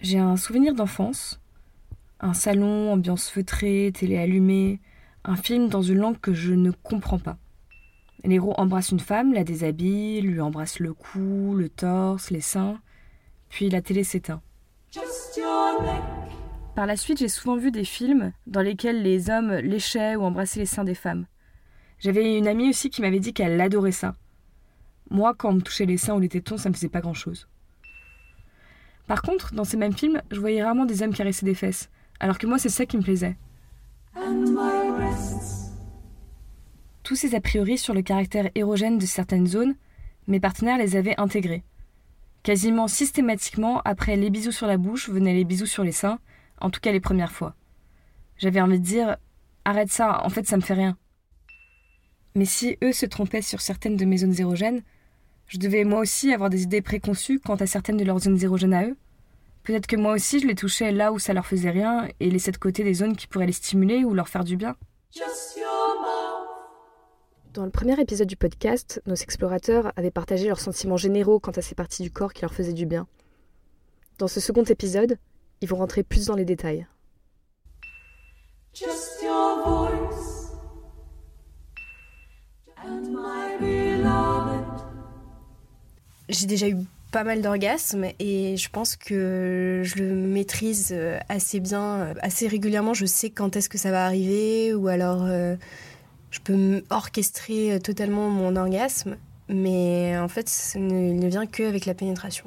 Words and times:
J'ai 0.00 0.18
un 0.18 0.36
souvenir 0.36 0.74
d'enfance, 0.74 1.40
un 2.18 2.34
salon, 2.34 2.92
ambiance 2.92 3.30
feutrée, 3.30 3.92
télé 3.94 4.18
allumée, 4.18 4.80
un 5.22 5.36
film 5.36 5.68
dans 5.68 5.80
une 5.80 5.98
langue 5.98 6.18
que 6.18 6.34
je 6.34 6.52
ne 6.52 6.72
comprends 6.72 7.20
pas. 7.20 7.38
L'héros 8.24 8.54
embrasse 8.56 8.90
une 8.90 8.98
femme, 8.98 9.32
la 9.32 9.44
déshabille, 9.44 10.20
lui 10.20 10.40
embrasse 10.40 10.80
le 10.80 10.92
cou, 10.94 11.54
le 11.54 11.68
torse, 11.68 12.30
les 12.30 12.40
seins, 12.40 12.80
puis 13.48 13.70
la 13.70 13.82
télé 13.82 14.02
s'éteint. 14.02 14.42
Par 16.74 16.86
la 16.86 16.96
suite, 16.96 17.18
j'ai 17.18 17.28
souvent 17.28 17.56
vu 17.56 17.70
des 17.70 17.84
films 17.84 18.32
dans 18.48 18.62
lesquels 18.62 19.00
les 19.00 19.30
hommes 19.30 19.52
léchaient 19.52 20.16
ou 20.16 20.22
embrassaient 20.24 20.58
les 20.58 20.66
seins 20.66 20.82
des 20.82 20.96
femmes. 20.96 21.26
J'avais 22.00 22.36
une 22.36 22.48
amie 22.48 22.70
aussi 22.70 22.90
qui 22.90 23.00
m'avait 23.00 23.20
dit 23.20 23.32
qu'elle 23.32 23.60
adorait 23.60 23.92
ça. 23.92 24.16
Moi, 25.08 25.34
quand 25.34 25.50
on 25.50 25.54
me 25.54 25.60
touchait 25.60 25.86
les 25.86 25.98
seins 25.98 26.16
ou 26.16 26.20
les 26.20 26.28
tétons, 26.28 26.56
ça 26.56 26.68
me 26.68 26.74
faisait 26.74 26.88
pas 26.88 27.00
grand 27.00 27.14
chose. 27.14 27.46
Par 29.10 29.22
contre, 29.22 29.52
dans 29.54 29.64
ces 29.64 29.76
mêmes 29.76 29.92
films, 29.92 30.22
je 30.30 30.38
voyais 30.38 30.62
rarement 30.62 30.84
des 30.84 31.02
hommes 31.02 31.12
caresser 31.12 31.44
des 31.44 31.56
fesses, 31.56 31.90
alors 32.20 32.38
que 32.38 32.46
moi, 32.46 32.60
c'est 32.60 32.68
ça 32.68 32.86
qui 32.86 32.96
me 32.96 33.02
plaisait. 33.02 33.36
Tous 37.02 37.16
ces 37.16 37.34
a 37.34 37.40
priori 37.40 37.76
sur 37.76 37.92
le 37.92 38.02
caractère 38.02 38.50
érogène 38.54 38.98
de 38.98 39.06
certaines 39.06 39.48
zones, 39.48 39.74
mes 40.28 40.38
partenaires 40.38 40.78
les 40.78 40.94
avaient 40.94 41.18
intégrés. 41.18 41.64
Quasiment 42.44 42.86
systématiquement, 42.86 43.82
après 43.84 44.14
les 44.14 44.30
bisous 44.30 44.52
sur 44.52 44.68
la 44.68 44.76
bouche, 44.76 45.08
venaient 45.08 45.34
les 45.34 45.44
bisous 45.44 45.66
sur 45.66 45.82
les 45.82 45.90
seins, 45.90 46.20
en 46.60 46.70
tout 46.70 46.78
cas 46.78 46.92
les 46.92 47.00
premières 47.00 47.32
fois. 47.32 47.56
J'avais 48.38 48.60
envie 48.60 48.78
de 48.78 48.84
dire 48.84 49.16
Arrête 49.64 49.90
ça, 49.90 50.24
en 50.24 50.28
fait 50.28 50.46
ça 50.46 50.56
me 50.56 50.62
fait 50.62 50.74
rien. 50.74 50.96
Mais 52.36 52.44
si 52.44 52.78
eux 52.84 52.92
se 52.92 53.06
trompaient 53.06 53.42
sur 53.42 53.60
certaines 53.60 53.96
de 53.96 54.04
mes 54.04 54.18
zones 54.18 54.38
érogènes, 54.38 54.82
je 55.50 55.58
devais 55.58 55.82
moi 55.82 55.98
aussi 55.98 56.32
avoir 56.32 56.48
des 56.48 56.62
idées 56.62 56.80
préconçues 56.80 57.40
quant 57.40 57.56
à 57.56 57.66
certaines 57.66 57.96
de 57.96 58.04
leurs 58.04 58.20
zones 58.20 58.40
érogènes 58.40 58.72
à 58.72 58.84
eux. 58.84 58.96
Peut-être 59.62 59.86
que 59.86 59.96
moi 59.96 60.14
aussi 60.14 60.40
je 60.40 60.46
les 60.46 60.54
touchais 60.54 60.90
là 60.92 61.12
où 61.12 61.18
ça 61.18 61.32
leur 61.32 61.46
faisait 61.46 61.70
rien 61.70 62.08
et 62.18 62.30
laissais 62.30 62.52
de 62.52 62.56
côté 62.56 62.82
des 62.82 62.94
zones 62.94 63.16
qui 63.16 63.26
pourraient 63.26 63.46
les 63.46 63.52
stimuler 63.52 64.04
ou 64.04 64.14
leur 64.14 64.28
faire 64.28 64.44
du 64.44 64.56
bien. 64.56 64.76
Dans 67.52 67.64
le 67.64 67.70
premier 67.70 68.00
épisode 68.00 68.28
du 68.28 68.36
podcast, 68.36 69.02
nos 69.06 69.16
explorateurs 69.16 69.92
avaient 69.96 70.12
partagé 70.12 70.46
leurs 70.46 70.60
sentiments 70.60 70.96
généraux 70.96 71.40
quant 71.40 71.50
à 71.50 71.62
ces 71.62 71.74
parties 71.74 72.02
du 72.02 72.10
corps 72.10 72.32
qui 72.32 72.42
leur 72.42 72.54
faisaient 72.54 72.72
du 72.72 72.86
bien. 72.86 73.08
Dans 74.18 74.28
ce 74.28 74.38
second 74.38 74.62
épisode, 74.62 75.18
ils 75.60 75.68
vont 75.68 75.76
rentrer 75.76 76.02
plus 76.04 76.26
dans 76.26 76.36
les 76.36 76.44
détails. 76.44 76.86
J'ai 86.28 86.46
déjà 86.46 86.68
eu 86.68 86.76
pas 87.10 87.24
mal 87.24 87.42
d'orgasmes 87.42 88.06
et 88.18 88.56
je 88.56 88.68
pense 88.70 88.96
que 88.96 89.82
je 89.84 89.96
le 89.96 90.14
maîtrise 90.14 90.90
euh, 90.92 91.18
assez 91.28 91.60
bien, 91.60 91.82
euh, 91.82 92.14
assez 92.22 92.46
régulièrement. 92.46 92.94
Je 92.94 93.06
sais 93.06 93.30
quand 93.30 93.56
est-ce 93.56 93.68
que 93.68 93.78
ça 93.78 93.90
va 93.90 94.04
arriver 94.04 94.72
ou 94.74 94.88
alors 94.88 95.24
euh, 95.24 95.56
je 96.30 96.38
peux 96.40 96.84
orchestrer 96.90 97.80
totalement 97.82 98.30
mon 98.30 98.54
orgasme, 98.54 99.16
mais 99.48 100.16
en 100.18 100.28
fait, 100.28 100.48
ça 100.48 100.78
ne, 100.78 101.12
ne 101.12 101.28
vient 101.28 101.46
qu'avec 101.46 101.86
la 101.86 101.94
pénétration. 101.94 102.46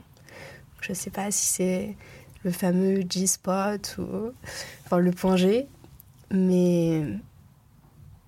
Je 0.80 0.92
ne 0.92 0.96
sais 0.96 1.10
pas 1.10 1.32
si 1.32 1.48
c'est 1.48 1.96
le 2.44 2.52
fameux 2.52 3.04
G-spot 3.10 3.98
ou 4.00 4.32
enfin, 4.86 4.98
le 5.00 5.12
point 5.12 5.36
G, 5.36 5.68
mais 6.32 7.04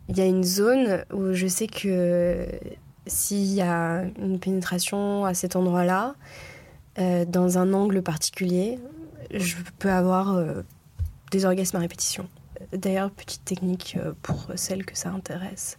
il 0.09 0.17
y 0.17 0.21
a 0.21 0.25
une 0.25 0.43
zone 0.43 1.05
où 1.13 1.33
je 1.33 1.47
sais 1.47 1.67
que 1.67 2.47
s'il 3.07 3.53
y 3.53 3.61
a 3.61 4.03
une 4.19 4.39
pénétration 4.39 5.25
à 5.25 5.33
cet 5.33 5.55
endroit-là, 5.55 6.15
euh, 6.97 7.25
dans 7.25 7.57
un 7.57 7.73
angle 7.73 8.01
particulier, 8.01 8.79
je 9.33 9.55
peux 9.79 9.91
avoir 9.91 10.35
euh, 10.35 10.61
des 11.31 11.45
orgasmes 11.45 11.77
à 11.77 11.79
répétition. 11.79 12.29
D'ailleurs, 12.71 13.11
petite 13.11 13.43
technique 13.43 13.97
euh, 13.99 14.13
pour 14.21 14.47
celles 14.55 14.85
que 14.85 14.97
ça 14.97 15.09
intéresse. 15.09 15.77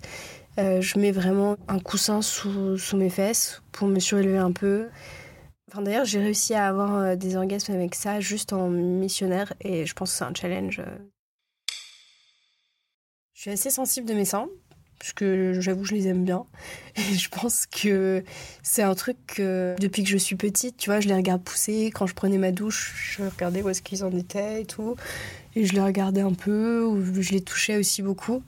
je 0.59 0.98
mets 0.98 1.12
vraiment 1.12 1.56
un 1.69 1.78
coussin 1.78 2.22
sous, 2.22 2.78
mes 2.94 3.10
fesses 3.10 3.62
pour 3.72 3.88
me 3.88 3.98
surélever 3.98 4.38
un 4.38 4.53
peu. 4.53 4.88
Enfin, 5.70 5.82
D'ailleurs, 5.82 6.04
j'ai 6.04 6.20
réussi 6.20 6.54
à 6.54 6.66
avoir 6.69 7.16
des 7.16 7.37
orgasmes 7.37 7.72
avec 7.72 7.94
ça 7.94 8.20
juste 8.20 8.53
en 8.53 8.69
missionnaire 8.69 9.53
et 9.60 9.84
je 9.84 9.94
pense 9.94 10.12
que 10.12 10.19
c'est 10.19 10.25
un 10.25 10.34
challenge. 10.34 10.82
Je 13.34 13.41
suis 13.41 13.50
assez 13.50 13.70
sensible 13.70 14.06
de 14.06 14.14
mes 14.14 14.25
seins 14.25 14.48
parce 14.98 15.12
que 15.12 15.60
j'avoue 15.60 15.84
je 15.84 15.94
les 15.94 16.08
aime 16.08 16.24
bien. 16.24 16.44
Et 16.96 17.14
je 17.14 17.28
pense 17.28 17.66
que 17.66 18.24
c'est 18.62 18.82
un 18.82 18.94
truc 18.94 19.16
que 19.26 19.74
depuis 19.78 20.02
que 20.02 20.08
je 20.08 20.16
suis 20.16 20.36
petite 20.36 20.76
tu 20.76 20.90
vois 20.90 21.00
je 21.00 21.08
les 21.08 21.14
regarde 21.14 21.42
pousser. 21.42 21.90
Quand 21.94 22.06
je 22.06 22.14
prenais 22.14 22.38
ma 22.38 22.52
douche 22.52 23.16
je 23.18 23.24
regardais 23.24 23.62
où 23.62 23.68
est-ce 23.68 23.82
qu'ils 23.82 24.04
en 24.04 24.10
étaient 24.12 24.62
et 24.62 24.66
tout. 24.66 24.96
Et 25.54 25.64
je 25.64 25.72
les 25.74 25.82
regardais 25.82 26.20
un 26.20 26.34
peu 26.34 26.84
ou 26.84 27.22
je 27.22 27.32
les 27.32 27.40
touchais 27.40 27.76
aussi 27.76 28.02
beaucoup. 28.02 28.42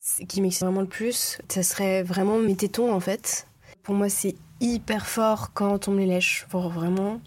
Ce 0.00 0.22
qui 0.22 0.40
m'excite 0.40 0.62
vraiment 0.62 0.80
le 0.80 0.86
plus 0.86 1.38
ça 1.48 1.62
serait 1.62 2.02
vraiment 2.02 2.38
mes 2.38 2.56
tétons 2.56 2.92
en 2.92 3.00
fait. 3.00 3.46
Pour 3.82 3.94
moi 3.94 4.08
c'est 4.08 4.34
hyper 4.60 5.06
fort 5.06 5.52
quand 5.52 5.88
on 5.88 5.92
me 5.92 6.00
les 6.00 6.06
lèche 6.06 6.46
vraiment. 6.50 7.20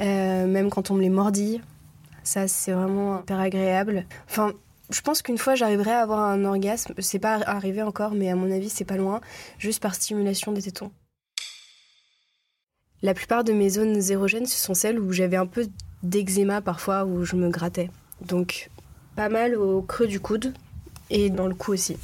Euh, 0.00 0.46
même 0.46 0.70
quand 0.70 0.90
on 0.90 0.94
me 0.94 1.02
les 1.02 1.10
mordit 1.10 1.60
ça 2.22 2.48
c'est 2.48 2.72
vraiment 2.72 3.20
hyper 3.20 3.40
agréable. 3.40 4.06
Enfin 4.28 4.52
je 4.90 5.00
pense 5.00 5.22
qu'une 5.22 5.38
fois 5.38 5.54
j'arriverai 5.54 5.92
à 5.92 6.02
avoir 6.02 6.20
un 6.20 6.44
orgasme, 6.44 6.94
c'est 6.98 7.18
pas 7.18 7.36
arrivé 7.46 7.82
encore, 7.82 8.12
mais 8.12 8.30
à 8.30 8.36
mon 8.36 8.50
avis 8.50 8.70
c'est 8.70 8.84
pas 8.84 8.96
loin, 8.96 9.20
juste 9.58 9.82
par 9.82 9.94
stimulation 9.94 10.52
des 10.52 10.62
tétons. 10.62 10.90
La 13.02 13.14
plupart 13.14 13.44
de 13.44 13.52
mes 13.52 13.70
zones 13.70 14.00
érogènes, 14.10 14.46
sont 14.46 14.74
celles 14.74 14.98
où 14.98 15.12
j'avais 15.12 15.36
un 15.36 15.46
peu 15.46 15.66
d'eczéma 16.02 16.60
parfois, 16.60 17.04
où 17.04 17.24
je 17.24 17.36
me 17.36 17.48
grattais. 17.48 17.90
Donc 18.20 18.68
pas 19.16 19.28
mal 19.28 19.54
au 19.54 19.80
creux 19.82 20.06
du 20.06 20.20
coude 20.20 20.52
et 21.08 21.30
dans 21.30 21.46
le 21.46 21.54
cou 21.54 21.72
aussi. 21.72 21.96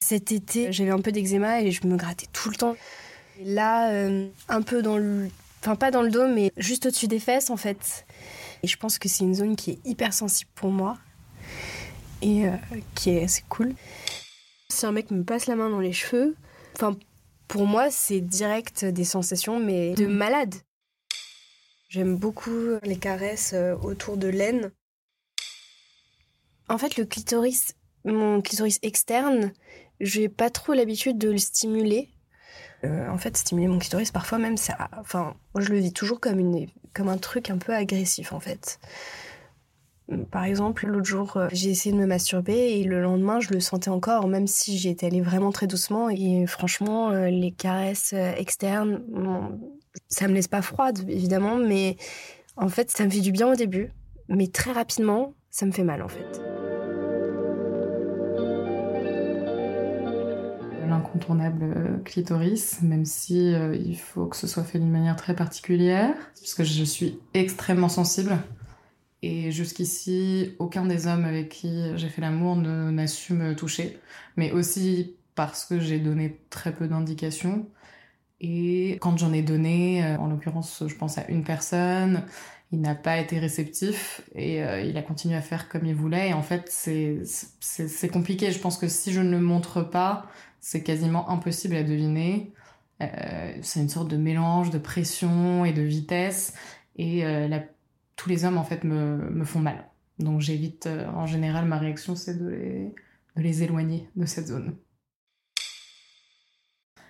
Cet 0.00 0.30
été, 0.32 0.72
j'avais 0.72 0.90
un 0.90 1.00
peu 1.00 1.10
d'eczéma 1.10 1.62
et 1.62 1.70
je 1.70 1.86
me 1.86 1.96
grattais 1.96 2.26
tout 2.32 2.50
le 2.50 2.56
temps. 2.56 2.76
là, 3.44 3.90
euh, 3.92 4.28
un 4.48 4.62
peu 4.62 4.82
dans 4.82 4.98
le... 4.98 5.28
Enfin 5.60 5.76
pas 5.76 5.90
dans 5.90 6.02
le 6.02 6.10
dos, 6.10 6.26
mais 6.26 6.52
juste 6.56 6.86
au-dessus 6.86 7.06
des 7.06 7.20
fesses 7.20 7.50
en 7.50 7.56
fait. 7.56 8.04
Et 8.62 8.68
je 8.68 8.76
pense 8.76 8.98
que 8.98 9.08
c'est 9.08 9.24
une 9.24 9.34
zone 9.34 9.56
qui 9.56 9.72
est 9.72 9.78
hyper 9.84 10.12
sensible 10.12 10.50
pour 10.54 10.70
moi 10.70 10.98
et 12.20 12.46
euh, 12.46 12.56
qui 12.94 13.10
est 13.10 13.24
assez 13.24 13.42
cool. 13.48 13.74
Si 14.68 14.86
un 14.86 14.92
mec 14.92 15.10
me 15.10 15.24
passe 15.24 15.46
la 15.46 15.56
main 15.56 15.68
dans 15.68 15.80
les 15.80 15.92
cheveux, 15.92 16.36
enfin 16.76 16.96
pour 17.48 17.66
moi 17.66 17.90
c'est 17.90 18.20
direct 18.20 18.84
des 18.84 19.04
sensations 19.04 19.58
mais 19.58 19.94
de 19.94 20.06
malade. 20.06 20.54
J'aime 21.88 22.16
beaucoup 22.16 22.78
les 22.84 22.96
caresses 22.96 23.52
euh, 23.52 23.74
autour 23.82 24.16
de 24.16 24.28
l'aine. 24.28 24.70
En 26.68 26.78
fait 26.78 26.96
le 26.96 27.04
clitoris, 27.04 27.74
mon 28.04 28.40
clitoris 28.40 28.78
externe, 28.82 29.52
j'ai 30.00 30.28
pas 30.28 30.50
trop 30.50 30.72
l'habitude 30.72 31.18
de 31.18 31.30
le 31.30 31.38
stimuler. 31.38 32.08
Euh, 32.84 33.08
en 33.08 33.18
fait, 33.18 33.36
stimuler 33.36 33.68
mon 33.68 33.78
clitoris, 33.78 34.10
parfois 34.10 34.38
même, 34.38 34.56
ça. 34.56 34.88
Enfin, 34.98 35.34
moi, 35.54 35.62
je 35.62 35.70
le 35.70 35.78
vis 35.78 35.92
toujours 35.92 36.20
comme 36.20 36.38
une 36.38 36.66
comme 36.94 37.08
un 37.08 37.16
truc 37.16 37.48
un 37.48 37.56
peu 37.56 37.74
agressif 37.74 38.32
en 38.32 38.40
fait. 38.40 38.78
Par 40.30 40.44
exemple, 40.44 40.86
l'autre 40.86 41.06
jour, 41.06 41.36
euh, 41.36 41.48
j'ai 41.52 41.70
essayé 41.70 41.94
de 41.94 42.00
me 42.00 42.06
masturber 42.06 42.52
et 42.52 42.84
le 42.84 43.00
lendemain, 43.00 43.40
je 43.40 43.50
le 43.50 43.60
sentais 43.60 43.88
encore, 43.88 44.26
même 44.26 44.46
si 44.46 44.76
j'y 44.76 44.90
étais 44.90 45.06
allée 45.06 45.22
vraiment 45.22 45.52
très 45.52 45.66
doucement. 45.66 46.10
Et 46.10 46.46
franchement, 46.46 47.10
euh, 47.10 47.30
les 47.30 47.52
caresses 47.52 48.12
externes, 48.12 49.00
ça 50.08 50.28
me 50.28 50.34
laisse 50.34 50.48
pas 50.48 50.60
froide, 50.60 50.98
évidemment, 51.08 51.56
mais 51.56 51.96
en 52.56 52.68
fait, 52.68 52.90
ça 52.90 53.04
me 53.04 53.10
fait 53.10 53.20
du 53.20 53.32
bien 53.32 53.50
au 53.50 53.54
début. 53.54 53.92
Mais 54.28 54.48
très 54.48 54.72
rapidement, 54.72 55.34
ça 55.50 55.66
me 55.66 55.72
fait 55.72 55.84
mal 55.84 56.02
en 56.02 56.08
fait. 56.08 56.51
L'incontournable 60.92 61.64
euh, 61.64 61.98
clitoris, 62.04 62.80
même 62.82 63.04
si 63.04 63.52
euh, 63.52 63.74
il 63.74 63.98
faut 63.98 64.26
que 64.26 64.36
ce 64.36 64.46
soit 64.46 64.62
fait 64.62 64.78
d'une 64.78 64.90
manière 64.90 65.16
très 65.16 65.34
particulière, 65.34 66.14
parce 66.38 66.54
que 66.54 66.64
je 66.64 66.84
suis 66.84 67.18
extrêmement 67.34 67.88
sensible. 67.88 68.38
Et 69.22 69.50
jusqu'ici, 69.50 70.54
aucun 70.58 70.86
des 70.86 71.06
hommes 71.06 71.24
avec 71.24 71.48
qui 71.48 71.96
j'ai 71.96 72.08
fait 72.08 72.20
l'amour 72.20 72.56
n'a 72.56 73.06
su 73.06 73.34
me 73.34 73.54
toucher. 73.54 73.98
Mais 74.36 74.50
aussi 74.52 75.14
parce 75.34 75.64
que 75.64 75.80
j'ai 75.80 75.98
donné 75.98 76.40
très 76.50 76.72
peu 76.72 76.88
d'indications. 76.88 77.68
Et 78.40 78.98
quand 79.00 79.16
j'en 79.18 79.32
ai 79.32 79.42
donné, 79.42 80.04
euh, 80.04 80.16
en 80.18 80.26
l'occurrence, 80.28 80.82
je 80.86 80.94
pense 80.96 81.18
à 81.18 81.28
une 81.28 81.44
personne, 81.44 82.24
il 82.72 82.80
n'a 82.80 82.94
pas 82.94 83.18
été 83.18 83.38
réceptif 83.38 84.22
et 84.34 84.56
il 84.56 84.96
a 84.96 85.02
continué 85.02 85.36
à 85.36 85.42
faire 85.42 85.68
comme 85.68 85.84
il 85.84 85.94
voulait. 85.94 86.30
Et 86.30 86.32
en 86.32 86.42
fait, 86.42 86.64
c'est 86.70 88.08
compliqué. 88.08 88.50
Je 88.50 88.58
pense 88.58 88.78
que 88.78 88.88
si 88.88 89.12
je 89.12 89.20
ne 89.20 89.30
le 89.30 89.40
montre 89.40 89.82
pas, 89.82 90.26
c'est 90.62 90.82
quasiment 90.82 91.28
impossible 91.28 91.74
à 91.74 91.82
deviner. 91.82 92.54
Euh, 93.02 93.52
c'est 93.62 93.80
une 93.80 93.88
sorte 93.88 94.08
de 94.08 94.16
mélange 94.16 94.70
de 94.70 94.78
pression 94.78 95.64
et 95.64 95.72
de 95.72 95.82
vitesse. 95.82 96.54
Et 96.96 97.26
euh, 97.26 97.58
tous 98.16 98.28
les 98.28 98.44
hommes, 98.44 98.56
en 98.56 98.64
fait, 98.64 98.84
me, 98.84 99.44
font 99.44 99.58
mal. 99.58 99.84
Donc 100.20 100.40
j'évite, 100.40 100.86
euh, 100.86 101.08
en 101.08 101.26
général, 101.26 101.66
ma 101.66 101.78
réaction, 101.78 102.14
c'est 102.14 102.38
de 102.38 102.48
les, 102.48 102.94
de 103.36 103.42
les 103.42 103.64
éloigner 103.64 104.08
de 104.14 104.24
cette 104.24 104.46
zone. 104.46 104.76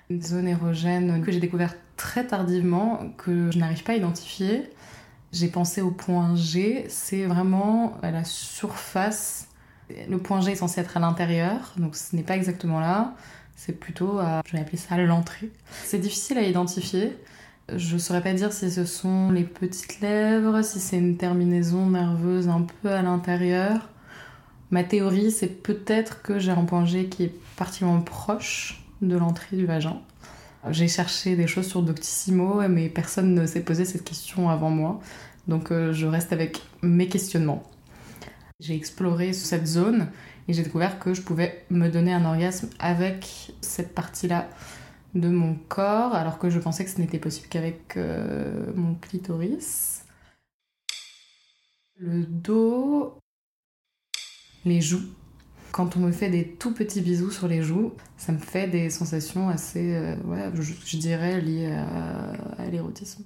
Une 0.09 0.23
zone 0.23 0.49
érogène 0.49 1.23
que 1.23 1.31
j'ai 1.31 1.41
découverte 1.41 1.77
très 1.97 2.27
tardivement, 2.27 3.11
que 3.19 3.51
je 3.51 3.59
n'arrive 3.59 3.83
pas 3.83 3.93
à 3.93 3.97
identifier. 3.97 4.71
J'ai 5.31 5.49
pensé 5.49 5.83
au 5.83 5.91
point 5.91 6.37
G, 6.37 6.87
c'est 6.89 7.27
vraiment 7.27 7.99
à 8.01 8.11
la 8.11 8.25
surface. 8.25 9.49
Le 10.09 10.19
point 10.19 10.41
G 10.41 10.53
est 10.53 10.57
censé 10.57 10.81
être 10.81 10.97
à 10.97 11.01
l'intérieur, 11.01 11.75
donc 11.77 11.97
ce 11.97 12.17
n'est 12.17 12.23
pas 12.23 12.37
exactement 12.37 12.81
là. 12.81 13.15
C'est 13.57 13.79
plutôt 13.79 14.19
à, 14.19 14.43
je 14.47 14.53
vais 14.53 14.61
appeler 14.61 14.79
ça 14.79 14.97
l'entrée. 14.97 15.51
C'est 15.85 15.99
difficile 15.99 16.39
à 16.39 16.43
identifier. 16.43 17.17
Je 17.75 17.97
saurais 17.97 18.23
pas 18.23 18.33
dire 18.33 18.53
si 18.53 18.71
ce 18.71 18.85
sont 18.85 19.31
les 19.31 19.45
petites 19.45 20.01
lèvres, 20.01 20.63
si 20.63 20.81
c'est 20.81 20.99
une 20.99 21.17
terminaison 21.17 21.91
nerveuse 21.91 22.49
un 22.49 22.67
peu 22.83 22.91
à 22.91 23.03
l'intérieur. 23.03 23.89
Ma 24.71 24.85
théorie, 24.85 25.31
c'est 25.31 25.63
peut-être 25.63 26.23
que 26.23 26.39
j'ai 26.39 26.51
un 26.51 26.65
point 26.65 26.85
G 26.85 27.07
qui 27.07 27.25
est 27.25 27.35
particulièrement 27.57 28.01
proche 28.01 28.83
de 29.01 29.17
l'entrée 29.17 29.57
du 29.57 29.67
vagin. 29.67 30.01
J'ai 30.71 30.89
cherché 30.89 31.37
des 31.37 31.47
choses 31.47 31.67
sur 31.67 31.83
Doctissimo, 31.83 32.63
mais 32.69 32.89
personne 32.89 33.35
ne 33.35 33.47
s'est 33.47 33.63
posé 33.63 33.85
cette 33.85 34.05
question 34.05 34.49
avant 34.49 34.71
moi. 34.71 35.01
Donc 35.49 35.73
euh, 35.73 35.93
je 35.93 36.07
reste 36.07 36.33
avec 36.33 36.63
mes 36.83 37.09
questionnements. 37.09 37.65
J'ai 38.63 38.77
exploré 38.77 39.33
cette 39.33 39.67
zone 39.67 40.09
et 40.47 40.53
j'ai 40.53 40.63
découvert 40.63 41.01
que 41.01 41.15
je 41.15 41.23
pouvais 41.23 41.65
me 41.69 41.89
donner 41.89 42.13
un 42.13 42.25
orgasme 42.25 42.71
avec 42.79 43.53
cette 43.61 43.93
partie-là 43.93 44.49
de 45.17 45.29
mon 45.29 45.57
corps, 45.57 46.15
alors 46.15 46.39
que 46.39 46.49
je 46.49 46.61
pensais 46.61 46.85
que 46.85 46.91
ce 46.93 47.01
n'était 47.01 47.19
possible 47.19 47.49
qu'avec 47.49 47.97
euh, 47.97 48.73
mon 48.77 48.95
clitoris. 48.95 50.05
Le 51.97 52.25
dos, 52.25 53.19
les 54.65 54.81
joues. 54.81 55.11
Quand 55.73 55.97
on 55.97 56.01
me 56.01 56.13
fait 56.13 56.31
des 56.31 56.47
tout 56.47 56.73
petits 56.73 57.01
bisous 57.01 57.33
sur 57.33 57.49
les 57.49 57.63
joues, 57.63 57.95
ça 58.17 58.31
me 58.31 58.39
fait 58.39 58.69
des 58.69 58.91
sensations 58.91 59.49
assez, 59.49 59.93
euh, 59.93 60.15
ouais, 60.23 60.53
je, 60.55 60.97
dirais, 60.99 61.41
liées 61.41 61.73
à, 62.59 62.67
l'érotisme. 62.71 63.25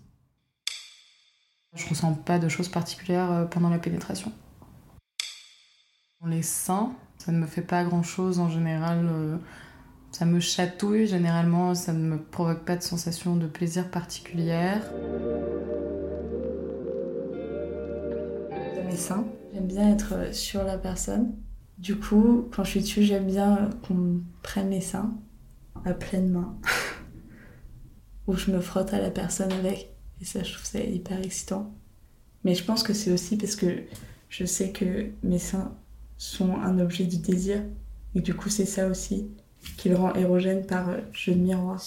Je 1.75 1.87
ressens 1.87 2.15
pas 2.15 2.39
de 2.39 2.49
choses 2.49 2.71
particulières 2.71 3.31
euh, 3.31 3.45
pendant 3.45 3.69
la 3.69 3.79
pénétration. 3.79 4.33
Les 6.25 6.43
seins, 6.43 6.93
ça 7.19 7.33
ne 7.33 7.39
me 7.39 7.47
fait 7.47 7.63
pas 7.63 7.85
grand 7.85 8.03
chose 8.03 8.39
en 8.39 8.49
général. 8.49 9.07
Euh, 9.11 9.37
ça 10.13 10.25
me 10.25 10.41
chatouille 10.41 11.07
généralement, 11.07 11.75
ça 11.75 11.93
ne 11.93 11.99
me 11.99 12.23
provoque 12.23 12.65
pas 12.65 12.77
de 12.77 12.83
sensation 12.83 13.37
de 13.37 13.47
plaisir 13.47 13.91
particulière. 13.91 14.83
Mes 18.87 18.97
seins, 18.97 19.27
j'aime 19.53 19.67
bien 19.67 19.93
être 19.93 20.35
sur 20.35 20.65
la 20.65 20.79
personne 20.79 21.35
du 21.79 21.97
coup, 21.97 22.49
quand 22.53 22.65
je 22.65 22.71
suis 22.71 22.81
dessus, 22.81 23.03
j'aime 23.03 23.27
bien 23.27 23.71
qu'on 23.87 24.23
prenne 24.43 24.71
les 24.71 24.81
seins 24.81 25.15
à 25.85 25.93
pleine 25.93 26.31
main. 26.31 26.59
Ou 28.27 28.35
je 28.35 28.51
me 28.51 28.61
frotte 28.61 28.95
à 28.95 29.01
la 29.01 29.11
personne 29.11 29.53
avec. 29.53 29.95
Et 30.21 30.25
ça, 30.25 30.43
je 30.43 30.55
trouve 30.55 30.65
ça 30.65 30.81
hyper 30.81 31.21
excitant. 31.21 31.75
Mais 32.45 32.55
je 32.55 32.65
pense 32.65 32.83
que 32.83 32.95
c'est 32.95 33.13
aussi 33.13 33.37
parce 33.37 33.57
que 33.57 33.83
je 34.31 34.45
sais 34.45 34.73
que 34.73 35.11
mes 35.23 35.39
seins 35.39 35.77
sont 36.19 36.55
un 36.57 36.79
objet 36.79 37.05
du 37.05 37.19
désir. 37.19 37.63
Et 38.15 38.21
du 38.21 38.35
coup, 38.35 38.49
c'est 38.49 38.67
ça 38.67 38.87
aussi 38.89 39.29
qui 39.77 39.89
le 39.89 39.97
rend 39.97 40.15
érogène 40.15 40.65
par 40.65 40.89
jeu 41.13 41.35
de 41.35 41.41
miroir. 41.41 41.81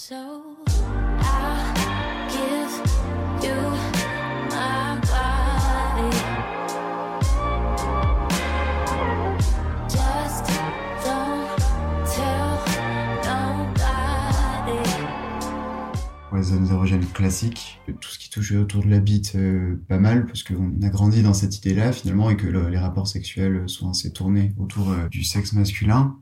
Zones 16.42 16.68
érogènes 16.68 17.06
classiques. 17.06 17.80
Tout 18.00 18.10
ce 18.10 18.18
qui 18.18 18.30
touche 18.30 18.52
autour 18.52 18.84
de 18.84 18.90
la 18.90 19.00
bite, 19.00 19.32
euh, 19.34 19.80
pas 19.88 19.98
mal, 19.98 20.26
parce 20.26 20.42
qu'on 20.42 20.80
a 20.82 20.88
grandi 20.88 21.22
dans 21.22 21.34
cette 21.34 21.56
idée-là 21.58 21.92
finalement 21.92 22.30
et 22.30 22.36
que 22.36 22.46
les 22.46 22.78
rapports 22.78 23.08
sexuels 23.08 23.68
sont 23.68 23.90
assez 23.90 24.12
tournés 24.12 24.52
autour 24.58 24.90
euh, 24.90 25.08
du 25.08 25.24
sexe 25.24 25.52
masculin. 25.52 26.16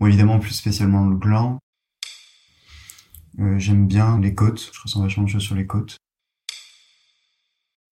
Bon, 0.00 0.06
évidemment, 0.06 0.38
plus 0.38 0.52
spécialement 0.52 1.06
le 1.06 1.16
gland. 1.16 1.58
Euh, 3.38 3.58
j'aime 3.58 3.86
bien 3.86 4.20
les 4.20 4.34
côtes, 4.34 4.70
je 4.72 4.80
ressens 4.82 5.02
vachement 5.02 5.24
de 5.24 5.28
choses 5.28 5.42
sur 5.42 5.54
les 5.54 5.66
côtes. 5.66 5.96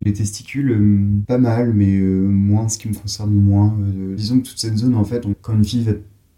Les 0.03 0.13
testicules, 0.15 1.23
pas 1.27 1.37
mal, 1.37 1.75
mais 1.75 1.99
moins 1.99 2.71
ce 2.71 2.79
qui 2.79 2.89
me 2.89 2.95
concerne 2.95 3.35
moins. 3.35 3.77
disons 4.17 4.41
que 4.41 4.49
toute 4.49 4.59
cette 4.59 4.79
zone, 4.79 4.95
en 4.95 5.05
fait, 5.05 5.27
quand 5.43 5.53
une 5.53 5.65
fille 5.65 5.85
va 5.85 5.93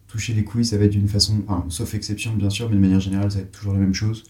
toucher 0.09 0.35
les 0.35 0.43
couilles, 0.43 0.65
ça 0.65 0.77
va 0.79 0.85
être 0.85 0.91
d'une 0.91 1.07
façon, 1.07 1.45
sauf 1.69 1.95
exception 1.95 2.35
bien 2.35 2.51
sûr, 2.51 2.69
mais 2.69 2.75
de 2.75 2.81
manière 2.81 2.99
générale, 2.99 3.31
ça 3.31 3.39
va 3.39 3.45
être 3.45 3.53
toujours 3.53 3.73
la 3.73 3.79
même 3.79 3.95
chose. 3.95 4.25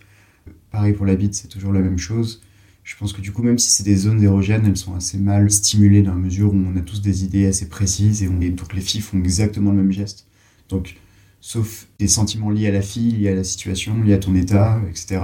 Pareil 0.70 0.94
pour 0.94 1.06
la 1.06 1.16
bite, 1.16 1.34
c'est 1.34 1.48
toujours 1.48 1.72
la 1.72 1.80
même 1.80 1.98
chose. 1.98 2.42
Je 2.84 2.96
pense 2.96 3.12
que 3.12 3.20
du 3.20 3.32
coup, 3.32 3.42
même 3.42 3.58
si 3.58 3.70
c'est 3.70 3.84
des 3.84 3.94
zones 3.94 4.22
érogènes, 4.22 4.66
elles 4.66 4.76
sont 4.76 4.94
assez 4.94 5.18
mal 5.18 5.50
stimulées 5.50 6.02
dans 6.02 6.14
la 6.14 6.18
mesure 6.18 6.52
où 6.52 6.56
on 6.56 6.76
a 6.76 6.80
tous 6.80 7.00
des 7.00 7.24
idées 7.24 7.46
assez 7.46 7.68
précises 7.68 8.22
et, 8.22 8.28
on, 8.28 8.38
donc 8.38 8.74
les 8.74 8.80
filles 8.80 9.00
font 9.00 9.18
exactement 9.18 9.70
le 9.70 9.76
même 9.76 9.92
geste. 9.92 10.26
Donc, 10.68 10.96
sauf 11.40 11.86
des 11.98 12.08
sentiments 12.08 12.50
liés 12.50 12.68
à 12.68 12.72
la 12.72 12.82
fille, 12.82 13.12
liés 13.12 13.28
à 13.28 13.34
la 13.34 13.44
situation, 13.44 14.02
liés 14.02 14.14
à 14.14 14.18
ton 14.18 14.34
état, 14.34 14.80
etc. 14.88 15.20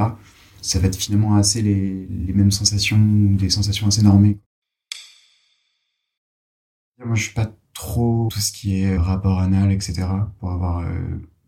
Ça 0.60 0.78
va 0.78 0.88
être 0.88 0.96
finalement 0.96 1.36
assez 1.36 1.62
les, 1.62 2.06
mêmes 2.32 2.50
sensations, 2.50 2.98
des 2.98 3.50
sensations 3.50 3.86
assez 3.88 4.02
normées. 4.02 4.38
Moi, 7.04 7.14
je 7.14 7.22
suis 7.22 7.34
pas 7.34 7.52
trop 7.74 8.28
tout 8.30 8.40
ce 8.40 8.52
qui 8.52 8.80
est 8.80 8.96
rapport 8.96 9.40
anal, 9.40 9.72
etc. 9.72 10.06
pour 10.38 10.50
avoir 10.50 10.80
euh, 10.80 11.00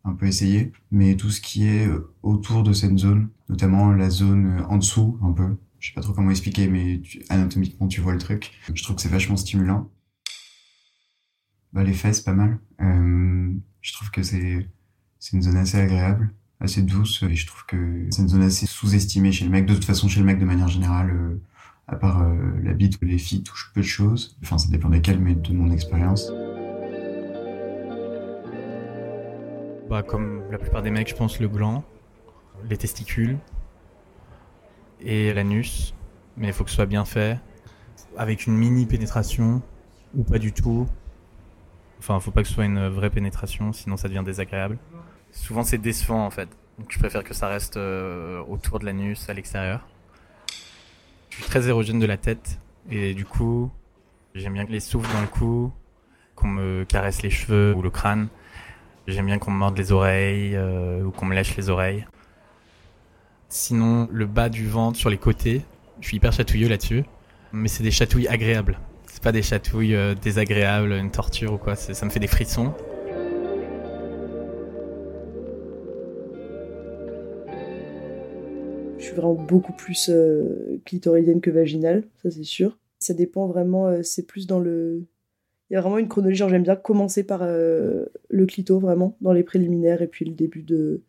un 0.05 0.15
peu 0.15 0.27
essayé, 0.27 0.73
mais 0.91 1.17
tout 1.17 1.31
ce 1.31 1.41
qui 1.41 1.67
est 1.67 1.87
euh, 1.87 2.13
autour 2.23 2.63
de 2.63 2.73
cette 2.73 2.97
zone, 2.97 3.29
notamment 3.51 3.93
la 3.93 4.09
zone 4.09 4.59
euh, 4.59 4.65
en 4.67 4.79
dessous 4.79 5.19
un 5.23 5.33
peu, 5.33 5.59
je 5.81 5.89
sais 5.89 5.95
pas 5.95 6.01
trop 6.01 6.13
comment 6.13 6.31
expliquer, 6.31 6.69
mais 6.69 7.03
anatomiquement 7.29 7.89
tu 7.89 8.01
vois 8.01 8.13
le 8.13 8.19
truc, 8.19 8.53
je 8.73 8.83
trouve 8.83 8.97
que 8.97 9.03
c'est 9.03 9.09
vachement 9.09 9.37
stimulant. 9.37 9.91
Bah, 11.73 11.85
les 11.85 11.93
fesses, 11.93 12.21
pas 12.21 12.33
mal. 12.33 12.59
Euh, 12.81 13.53
je 13.81 13.93
trouve 13.93 14.11
que 14.11 14.23
c'est 14.23 14.69
c'est 15.19 15.37
une 15.37 15.43
zone 15.43 15.57
assez 15.57 15.79
agréable, 15.79 16.33
assez 16.61 16.83
douce, 16.83 17.23
et 17.29 17.35
je 17.35 17.47
trouve 17.47 17.67
que 17.67 18.07
c'est 18.11 18.23
une 18.23 18.29
zone 18.29 18.43
assez 18.43 18.67
sous-estimée 18.67 19.33
chez 19.33 19.45
le 19.45 19.51
mec. 19.51 19.67
De 19.67 19.75
toute 19.75 19.85
façon, 19.85 20.09
chez 20.09 20.21
le 20.21 20.27
mec, 20.27 20.39
de 20.39 20.47
manière 20.47 20.69
générale, 20.69 21.39
à 21.87 21.97
part 21.97 22.27
la 22.63 22.73
bite, 22.73 22.99
les 23.03 23.19
filles 23.19 23.43
touchent 23.43 23.71
peu 23.75 23.83
de 23.83 23.87
choses. 23.87 24.39
Enfin, 24.43 24.57
ça 24.57 24.71
dépend 24.71 24.89
desquelles, 24.89 25.21
mais 25.21 25.35
de 25.35 25.53
mon 25.53 25.71
expérience. 25.71 26.33
Bah, 29.91 30.03
comme 30.03 30.43
la 30.51 30.59
plupart 30.59 30.83
des 30.83 30.91
mecs, 30.91 31.09
je 31.09 31.15
pense 31.15 31.39
le 31.39 31.49
gland, 31.49 31.85
les 32.69 32.77
testicules 32.77 33.39
et 35.01 35.33
l'anus. 35.33 35.95
Mais 36.37 36.49
il 36.49 36.53
faut 36.53 36.65
que 36.65 36.71
ce 36.71 36.77
soit 36.77 36.87
bien 36.87 37.05
fait, 37.05 37.39
avec 38.17 38.47
une 38.47 38.57
mini 38.57 38.87
pénétration 38.87 39.63
ou 40.15 40.23
pas 40.25 40.39
du 40.39 40.53
tout. 40.53 40.87
Enfin, 41.99 42.17
il 42.17 42.21
faut 42.21 42.31
pas 42.31 42.43
que 42.43 42.49
ce 42.49 42.55
soit 42.55 42.65
une 42.65 42.89
vraie 42.89 43.11
pénétration, 43.11 43.73
sinon 43.73 43.97
ça 43.97 44.09
devient 44.09 44.23
désagréable. 44.25 44.79
Souvent, 45.33 45.63
c'est 45.63 45.79
décevant 45.79 46.25
en 46.25 46.31
fait. 46.31 46.49
Donc, 46.79 46.91
je 46.91 46.99
préfère 46.99 47.25
que 47.25 47.35
ça 47.35 47.49
reste 47.49 47.77
euh, 47.77 48.43
autour 48.49 48.79
de 48.79 48.87
l'anus, 48.87 49.29
à 49.29 49.35
l'extérieur. 49.35 49.87
Je 51.29 51.37
suis 51.37 51.45
très 51.45 51.69
érogène 51.69 51.99
de 51.99 52.07
la 52.07 52.17
tête 52.17 52.59
et 52.89 53.13
du 53.15 53.25
coup, 53.27 53.71
j'aime 54.35 54.55
bien 54.55 54.65
les 54.65 54.81
souffles 54.81 55.13
dans 55.13 55.21
le 55.21 55.27
cou, 55.27 55.73
qu'on 56.35 56.49
me 56.49 56.85
caresse 56.85 57.23
les 57.23 57.31
cheveux 57.31 57.75
ou 57.77 57.83
le 57.83 57.91
crâne. 57.91 58.29
J'aime 59.07 59.27
bien 59.27 59.39
qu'on 59.39 59.51
me 59.51 59.59
morde 59.59 59.77
les 59.77 59.93
oreilles 59.93 60.57
euh, 60.57 61.03
ou 61.05 61.11
qu'on 61.11 61.27
me 61.27 61.35
lèche 61.35 61.57
les 61.57 61.69
oreilles. 61.69 62.07
Sinon, 63.53 64.09
le 64.13 64.27
bas 64.27 64.49
du 64.49 64.69
ventre 64.69 64.97
sur 64.97 65.11
les 65.11 65.19
côtés, 65.19 65.63
je 66.01 66.07
suis 66.07 66.19
hyper 66.19 66.33
chatouilleux 66.33 66.69
là-dessus. 66.69 67.03
Mais 67.53 67.67
c'est 67.67 67.83
des 67.83 67.91
chatouilles 67.91 68.29
agréables. 68.29 68.79
C'est 69.07 69.21
pas 69.21 69.33
des 69.33 69.43
chatouilles 69.43 69.97
euh, 69.97 70.15
désagréables, 70.15 70.93
une 70.93 71.11
torture 71.11 71.55
ou 71.55 71.59
quoi. 71.59 71.75
Ça 71.75 72.07
me 72.07 72.11
fait 72.11 72.21
des 72.21 72.29
frissons. 72.29 72.73
Je 78.99 79.05
suis 79.05 79.15
vraiment 79.17 79.35
beaucoup 79.35 79.73
plus 79.73 80.11
euh, 80.11 80.81
clitoridienne 80.85 81.41
que 81.41 81.51
vaginale, 81.51 82.05
ça 82.23 82.31
c'est 82.31 82.45
sûr. 82.45 82.79
Ça 83.01 83.15
dépend 83.15 83.49
vraiment, 83.49 84.01
c'est 84.05 84.29
plus 84.29 84.47
dans 84.47 84.61
le 84.61 85.03
il 85.71 85.75
y 85.75 85.77
a 85.77 85.81
vraiment 85.81 85.99
une 85.99 86.09
chronologie. 86.09 86.39
Genre, 86.39 86.49
j'aime 86.49 86.65
bien 86.65 86.77
commencer 86.77 87.23
par 87.23 87.41
euh, 87.43 88.07
le 88.29 88.47
clito, 88.47 88.81
vraiment, 88.81 89.17
dans 89.21 89.33
les 89.33 89.45
préliminaires, 89.45 90.03
et 90.03 90.09
puis 90.09 90.25
le 90.25 90.35
début 90.35 90.63
de 90.63 91.03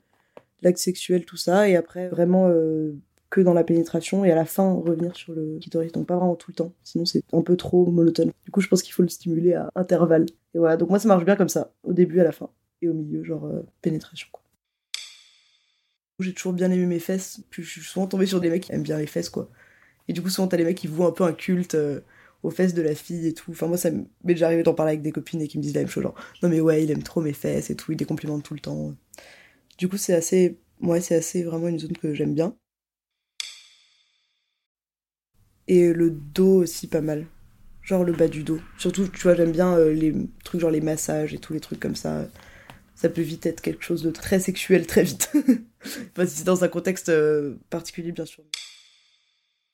l'acte 0.62 0.80
sexuel, 0.80 1.26
tout 1.26 1.38
ça. 1.38 1.70
Et 1.70 1.76
après, 1.76 2.10
vraiment 2.10 2.48
euh, 2.50 2.94
que 3.30 3.42
dans 3.42 3.54
la 3.54 3.64
pénétration, 3.64 4.26
et 4.26 4.32
à 4.32 4.36
la 4.36 4.46
fin, 4.46 4.74
revenir 4.74 5.16
sur 5.16 5.34
le 5.34 5.58
clitoris. 5.60 5.92
Donc, 5.92 6.08
pas 6.08 6.16
vraiment 6.16 6.36
tout 6.36 6.52
le 6.52 6.56
temps. 6.56 6.74
Sinon, 6.84 7.06
c'est 7.06 7.24
un 7.34 7.42
peu 7.42 7.56
trop 7.56 7.90
monotone. 7.90 8.32
Du 8.46 8.52
coup, 8.52 8.62
je 8.62 8.68
pense 8.68 8.82
qu'il 8.82 8.94
faut 8.94 9.04
le 9.04 9.10
stimuler 9.10 9.54
à 9.54 9.70
intervalles. 9.76 10.26
Et 10.54 10.60
voilà. 10.60 10.78
Donc, 10.78 10.90
moi, 10.90 11.00
ça 11.00 11.08
marche 11.08 11.26
bien 11.26 11.36
comme 11.36 11.50
ça, 11.50 11.74
au 11.84 11.94
début, 11.94 12.20
à 12.20 12.24
la 12.24 12.32
fin. 12.32 12.50
Et 12.82 12.90
au 12.90 12.94
milieu, 12.94 13.24
genre 13.24 13.46
euh, 13.46 13.62
pénétration, 13.82 14.28
quoi. 14.32 14.44
J'ai 16.20 16.34
toujours 16.34 16.54
bien 16.54 16.70
aimé 16.70 16.86
mes 16.86 17.00
fesses. 17.00 17.42
Puis, 17.50 17.64
je 17.64 17.70
suis 17.70 17.82
souvent 17.82 18.06
tombée 18.06 18.28
sur 18.28 18.40
des 18.40 18.50
mecs 18.50 18.64
qui 18.64 18.72
aiment 18.74 18.84
bien 18.84 18.98
les 18.98 19.08
fesses, 19.08 19.30
quoi. 19.30 19.50
Et 20.08 20.14
du 20.14 20.22
coup, 20.22 20.30
souvent, 20.30 20.48
t'as 20.48 20.58
les 20.58 20.66
mecs 20.66 20.78
qui 20.78 20.88
vouent 20.88 21.06
un 21.06 21.12
peu 21.12 21.24
un 21.24 21.34
culte 21.34 21.76
aux 22.44 22.50
fesses 22.50 22.74
de 22.74 22.82
la 22.82 22.96
fille 22.96 23.28
et 23.28 23.34
tout. 23.34 23.52
Enfin, 23.52 23.68
moi, 23.68 23.78
ça 23.78 23.92
m'est 23.92 24.06
déjà 24.24 24.48
arrivé 24.48 24.64
d'en 24.64 24.74
parler 24.74 24.92
avec 24.92 25.02
des 25.02 25.12
copines 25.12 25.42
et 25.42 25.48
qui 25.48 25.58
me 25.58 25.64
disent 25.64 25.76
la 25.76 25.82
même 25.82 25.90
chose, 25.90 26.04
genre, 26.04 26.16
non 26.42 26.50
mais 26.50 26.60
ouais, 26.60 26.84
il 26.84 26.92
aime 26.92 27.04
trop 27.04 27.22
mes 27.22 27.34
fesses 27.34 27.70
et 27.70 27.76
tout, 27.76 27.92
il 27.92 27.98
les 27.98 28.06
complimente 28.06 28.44
tout 28.44 28.54
le 28.54 28.60
temps. 28.60 28.94
Du 29.82 29.88
coup, 29.90 29.98
c'est 29.98 30.14
assez 30.14 30.60
Moi, 30.80 31.02
c'est 31.02 31.16
assez 31.16 31.42
vraiment 31.42 31.68
une 31.68 31.80
zone 31.80 31.98
que 31.98 32.14
j'aime 32.14 32.36
bien. 32.36 32.56
Et 35.68 35.92
le 35.92 36.12
dos 36.12 36.62
aussi, 36.62 36.86
pas 36.86 37.02
mal. 37.02 37.26
Genre 37.82 38.04
le 38.04 38.14
bas 38.14 38.28
du 38.28 38.44
dos. 38.44 38.60
Surtout, 38.78 39.08
tu 39.08 39.24
vois, 39.24 39.34
j'aime 39.34 39.52
bien 39.52 39.76
euh, 39.76 39.92
les 39.92 40.14
trucs 40.44 40.62
genre 40.62 40.70
les 40.70 40.82
massages 40.82 41.34
et 41.34 41.40
tous 41.40 41.54
les 41.54 41.60
trucs 41.60 41.80
comme 41.80 41.96
ça. 41.96 42.28
Ça 42.94 43.10
peut 43.10 43.24
vite 43.24 43.48
être 43.48 43.62
quelque 43.62 43.84
chose 43.84 44.04
de 44.04 44.12
très 44.12 44.40
sexuel 44.40 44.86
très 44.86 45.02
vite. 45.02 45.32
enfin, 45.84 46.28
si 46.28 46.38
c'est 46.38 46.44
dans 46.44 46.64
un 46.64 46.68
contexte 46.68 47.10
euh, 47.10 47.56
particulier, 47.72 48.12
bien 48.12 48.26
sûr. 48.26 48.44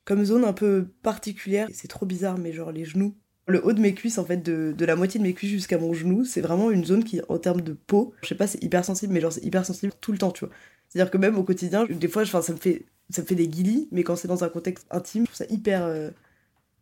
Comme 0.06 0.24
zone 0.24 0.46
un 0.46 0.54
peu 0.54 0.88
particulière, 1.04 1.68
c'est 1.74 1.90
trop 1.90 2.06
bizarre, 2.06 2.38
mais 2.38 2.54
genre 2.54 2.72
les 2.72 2.86
genoux. 2.86 3.14
Le 3.48 3.66
haut 3.66 3.72
de 3.74 3.80
mes 3.80 3.94
cuisses, 3.94 4.18
en 4.18 4.26
fait, 4.26 4.38
de, 4.38 4.76
la 4.86 4.96
moitié 4.96 5.20
de 5.20 5.24
mes 5.26 5.34
cuisses 5.34 5.52
jusqu'à 5.52 5.78
mon 5.78 5.94
genou, 5.94 6.26
c'est 6.26 6.42
vraiment 6.42 6.70
une 6.70 6.84
zone 6.86 7.04
qui, 7.04 7.22
en 7.30 7.38
termes 7.38 7.62
de 7.62 7.74
peau, 7.74 8.14
je 8.22 8.28
sais 8.28 8.36
pas, 8.36 8.46
c'est 8.48 8.62
hyper 8.64 8.84
sensible, 8.84 9.14
mais 9.14 9.22
genre 9.22 9.32
c'est 9.32 9.44
hyper 9.46 9.66
sensible 9.66 9.94
tout 10.02 10.12
le 10.12 10.18
temps, 10.18 10.32
tu 10.32 10.46
vois. 10.46 10.54
C'est-à-dire 10.90 11.12
que 11.12 11.18
même 11.18 11.38
au 11.38 11.44
quotidien, 11.44 11.86
des 11.90 12.08
fois, 12.10 12.26
ça 12.26 12.40
me 12.54 12.58
fait 12.58 12.86
ça 13.10 13.22
me 13.22 13.28
fait 13.28 13.36
des 13.36 13.48
guilis, 13.48 13.88
mais 13.92 14.04
quand 14.04 14.18
c'est 14.18 14.28
dans 14.28 14.44
un 14.44 14.50
contexte 14.50 14.86
intime, 14.92 15.24
je 15.24 15.32
trouve 15.32 15.48
ça 15.48 15.54
hyper. 15.54 15.84
euh, 15.84 16.12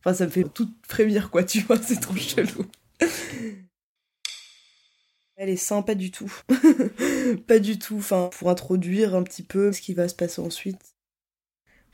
Enfin, 0.01 0.15
ça 0.15 0.25
me 0.25 0.31
fait 0.31 0.45
tout 0.45 0.69
frémir, 0.87 1.31
quoi, 1.31 1.43
tu 1.43 1.61
vois, 1.61 1.77
c'est 1.83 1.99
trop 1.99 2.15
chelou. 2.15 2.65
Elle 5.37 5.47
est 5.49 5.55
seins, 5.55 5.81
pas 5.81 5.95
du 5.95 6.11
tout. 6.11 6.31
pas 7.47 7.59
du 7.59 7.79
tout. 7.79 7.97
Enfin, 7.97 8.29
pour 8.37 8.49
introduire 8.49 9.15
un 9.15 9.23
petit 9.23 9.43
peu 9.43 9.71
ce 9.71 9.79
qui 9.81 9.93
va 9.93 10.07
se 10.09 10.15
passer 10.15 10.41
ensuite. 10.41 10.95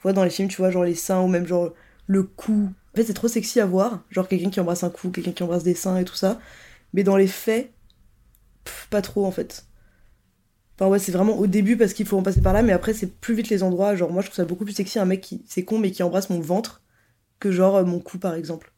Vois, 0.01 0.13
dans 0.13 0.23
les 0.23 0.29
films, 0.29 0.47
tu 0.49 0.57
vois, 0.57 0.71
genre 0.71 0.83
les 0.83 0.95
seins 0.95 1.21
ou 1.21 1.27
même 1.27 1.45
genre 1.47 1.73
le 2.07 2.23
cou. 2.23 2.71
En 2.93 2.97
fait, 2.97 3.05
c'est 3.05 3.13
trop 3.13 3.27
sexy 3.27 3.59
à 3.59 3.65
voir. 3.65 4.03
Genre 4.09 4.27
quelqu'un 4.27 4.49
qui 4.49 4.59
embrasse 4.59 4.83
un 4.83 4.89
cou, 4.89 5.09
quelqu'un 5.11 5.31
qui 5.31 5.43
embrasse 5.43 5.63
des 5.63 5.75
seins 5.75 5.97
et 5.97 6.05
tout 6.05 6.15
ça. 6.15 6.39
Mais 6.93 7.03
dans 7.03 7.17
les 7.17 7.27
faits, 7.27 7.71
pas 8.89 9.01
trop 9.01 9.25
en 9.25 9.31
fait. 9.31 9.65
Enfin, 10.75 10.89
ouais, 10.89 10.99
c'est 10.99 11.11
vraiment 11.11 11.37
au 11.37 11.47
début 11.47 11.77
parce 11.77 11.93
qu'il 11.93 12.05
faut 12.05 12.17
en 12.17 12.23
passer 12.23 12.41
par 12.41 12.53
là, 12.53 12.63
mais 12.63 12.73
après, 12.73 12.93
c'est 12.93 13.07
plus 13.07 13.35
vite 13.35 13.49
les 13.49 13.63
endroits. 13.63 13.95
Genre, 13.95 14.11
moi, 14.11 14.21
je 14.21 14.27
trouve 14.27 14.35
ça 14.35 14.45
beaucoup 14.45 14.65
plus 14.65 14.73
sexy 14.73 14.99
un 14.99 15.05
mec 15.05 15.21
qui, 15.21 15.43
c'est 15.47 15.63
con, 15.63 15.77
mais 15.77 15.91
qui 15.91 16.01
embrasse 16.01 16.29
mon 16.29 16.39
ventre 16.39 16.81
que 17.39 17.51
genre 17.51 17.75
euh, 17.77 17.85
mon 17.85 17.99
cou, 17.99 18.17
par 18.17 18.33
exemple. 18.33 18.73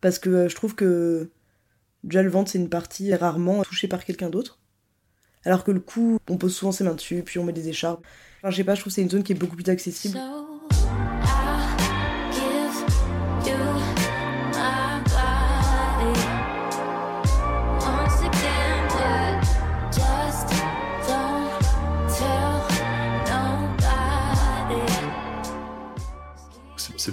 Parce 0.00 0.18
que 0.18 0.30
euh, 0.30 0.48
je 0.48 0.54
trouve 0.54 0.74
que 0.74 1.30
déjà 2.02 2.22
le 2.22 2.28
ventre, 2.28 2.50
c'est 2.50 2.58
une 2.58 2.68
partie 2.68 3.14
rarement 3.14 3.62
touchée 3.62 3.88
par 3.88 4.04
quelqu'un 4.04 4.28
d'autre. 4.28 4.58
Alors 5.44 5.64
que 5.64 5.70
le 5.70 5.80
cou, 5.80 6.18
on 6.28 6.36
pose 6.36 6.54
souvent 6.54 6.72
ses 6.72 6.84
mains 6.84 6.94
dessus, 6.94 7.22
puis 7.24 7.38
on 7.38 7.44
met 7.44 7.52
des 7.52 7.68
écharpes. 7.68 8.04
Enfin, 8.38 8.50
je 8.50 8.56
sais 8.56 8.64
pas, 8.64 8.74
je 8.74 8.80
trouve 8.80 8.90
que 8.90 8.94
c'est 8.94 9.02
une 9.02 9.10
zone 9.10 9.22
qui 9.22 9.32
est 9.32 9.36
beaucoup 9.36 9.56
plus 9.56 9.70
accessible. 9.70 10.18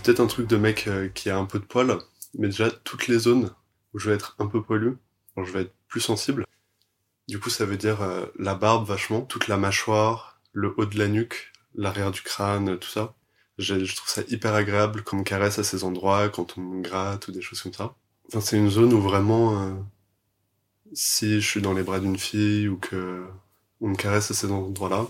C'est 0.02 0.06
peut-être 0.06 0.20
un 0.20 0.28
truc 0.28 0.48
de 0.48 0.58
mec 0.58 0.88
euh, 0.88 1.10
qui 1.10 1.30
a 1.30 1.38
un 1.38 1.46
peu 1.46 1.60
de 1.60 1.64
poil, 1.64 1.96
mais 2.34 2.48
déjà 2.48 2.72
toutes 2.72 3.08
les 3.08 3.20
zones 3.20 3.54
où 3.94 4.00
je 4.00 4.10
vais 4.10 4.16
être 4.16 4.36
un 4.40 4.48
peu 4.48 4.60
poilu, 4.64 4.98
je 5.38 5.52
vais 5.52 5.62
être 5.62 5.76
plus 5.88 6.02
sensible. 6.02 6.48
Du 7.28 7.40
coup, 7.40 7.52
ça 7.52 7.66
veut 7.66 7.78
dire 7.78 8.02
euh, 8.02 8.26
la 8.40 8.56
barbe 8.56 8.88
vachement, 8.88 9.22
toute 9.22 9.48
la 9.48 9.58
mâchoire, 9.58 10.42
le 10.54 10.74
haut 10.76 10.86
de 10.86 10.98
la 10.98 11.08
nuque, 11.08 11.52
l'arrière 11.76 12.10
du 12.10 12.22
crâne, 12.22 12.80
tout 12.80 12.90
ça. 12.90 13.14
Je, 13.60 13.76
trouve 13.96 14.10
ça 14.10 14.24
hyper 14.28 14.56
agréable 14.56 15.04
quand 15.04 15.18
on 15.18 15.20
me 15.20 15.24
caresse 15.24 15.60
à 15.60 15.64
ces 15.64 15.84
endroits, 15.84 16.30
quand 16.30 16.58
on 16.58 16.62
me 16.62 16.82
gratte 16.82 17.28
ou 17.28 17.32
des 17.32 17.42
choses 17.42 17.62
comme 17.62 17.74
ça. 17.74 17.94
Enfin, 18.28 18.42
c'est 18.42 18.58
une 18.58 18.72
zone 18.72 18.94
où 18.94 19.02
vraiment, 19.02 19.62
euh, 19.62 19.74
si 20.94 21.40
je 21.40 21.48
suis 21.48 21.62
dans 21.62 21.74
les 21.74 21.84
bras 21.84 22.00
d'une 22.00 22.18
fille 22.18 22.68
ou 22.68 22.78
que 22.78 23.24
on 23.82 23.90
me 23.90 23.96
caresse 23.96 24.32
à 24.32 24.34
ces 24.34 24.52
endroits-là, 24.52 25.06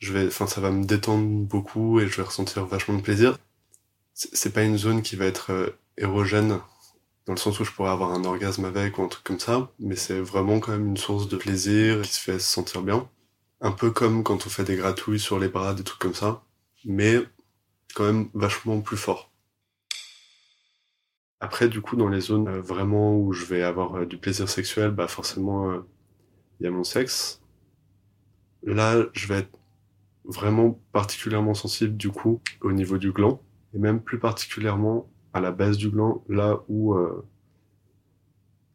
je 0.00 0.12
vais, 0.12 0.26
enfin, 0.26 0.46
ça 0.46 0.60
va 0.60 0.70
me 0.70 0.84
détendre 0.84 1.26
beaucoup 1.26 1.98
et 2.00 2.08
je 2.08 2.16
vais 2.16 2.24
ressentir 2.24 2.66
vachement 2.66 2.94
de 2.94 3.02
plaisir. 3.02 3.38
C'est 4.20 4.52
pas 4.52 4.64
une 4.64 4.76
zone 4.76 5.02
qui 5.02 5.14
va 5.14 5.26
être 5.26 5.52
euh, 5.52 5.70
érogène 5.96 6.58
dans 7.26 7.34
le 7.34 7.38
sens 7.38 7.60
où 7.60 7.64
je 7.64 7.70
pourrais 7.70 7.90
avoir 7.90 8.10
un 8.12 8.24
orgasme 8.24 8.64
avec 8.64 8.98
ou 8.98 9.02
un 9.02 9.06
truc 9.06 9.22
comme 9.22 9.38
ça, 9.38 9.70
mais 9.78 9.94
c'est 9.94 10.18
vraiment 10.18 10.58
quand 10.58 10.72
même 10.72 10.88
une 10.88 10.96
source 10.96 11.28
de 11.28 11.36
plaisir 11.36 12.02
qui 12.02 12.12
se 12.12 12.18
fait 12.18 12.40
se 12.40 12.50
sentir 12.50 12.82
bien. 12.82 13.08
Un 13.60 13.70
peu 13.70 13.92
comme 13.92 14.24
quand 14.24 14.44
on 14.44 14.50
fait 14.50 14.64
des 14.64 14.74
gratouilles 14.74 15.20
sur 15.20 15.38
les 15.38 15.46
bras, 15.46 15.72
des 15.72 15.84
trucs 15.84 16.00
comme 16.00 16.14
ça, 16.14 16.42
mais 16.84 17.20
quand 17.94 18.04
même 18.06 18.28
vachement 18.34 18.80
plus 18.80 18.96
fort. 18.96 19.30
Après, 21.38 21.68
du 21.68 21.80
coup, 21.80 21.94
dans 21.94 22.08
les 22.08 22.20
zones 22.20 22.48
euh, 22.48 22.60
vraiment 22.60 23.16
où 23.16 23.32
je 23.32 23.44
vais 23.44 23.62
avoir 23.62 23.98
euh, 23.98 24.04
du 24.04 24.18
plaisir 24.18 24.48
sexuel, 24.48 24.90
bah 24.90 25.06
forcément, 25.06 25.72
il 26.58 26.64
y 26.64 26.66
a 26.66 26.72
mon 26.72 26.82
sexe. 26.82 27.40
Là, 28.64 28.96
je 29.12 29.28
vais 29.28 29.38
être 29.38 29.58
vraiment 30.24 30.80
particulièrement 30.92 31.54
sensible, 31.54 31.96
du 31.96 32.10
coup, 32.10 32.42
au 32.62 32.72
niveau 32.72 32.98
du 32.98 33.12
gland, 33.12 33.40
et 33.74 33.78
même 33.78 34.00
plus 34.00 34.18
particulièrement 34.18 35.10
à 35.32 35.40
la 35.40 35.52
base 35.52 35.76
du 35.76 35.90
gland, 35.90 36.24
là 36.28 36.60
où, 36.68 36.94
euh, 36.94 37.24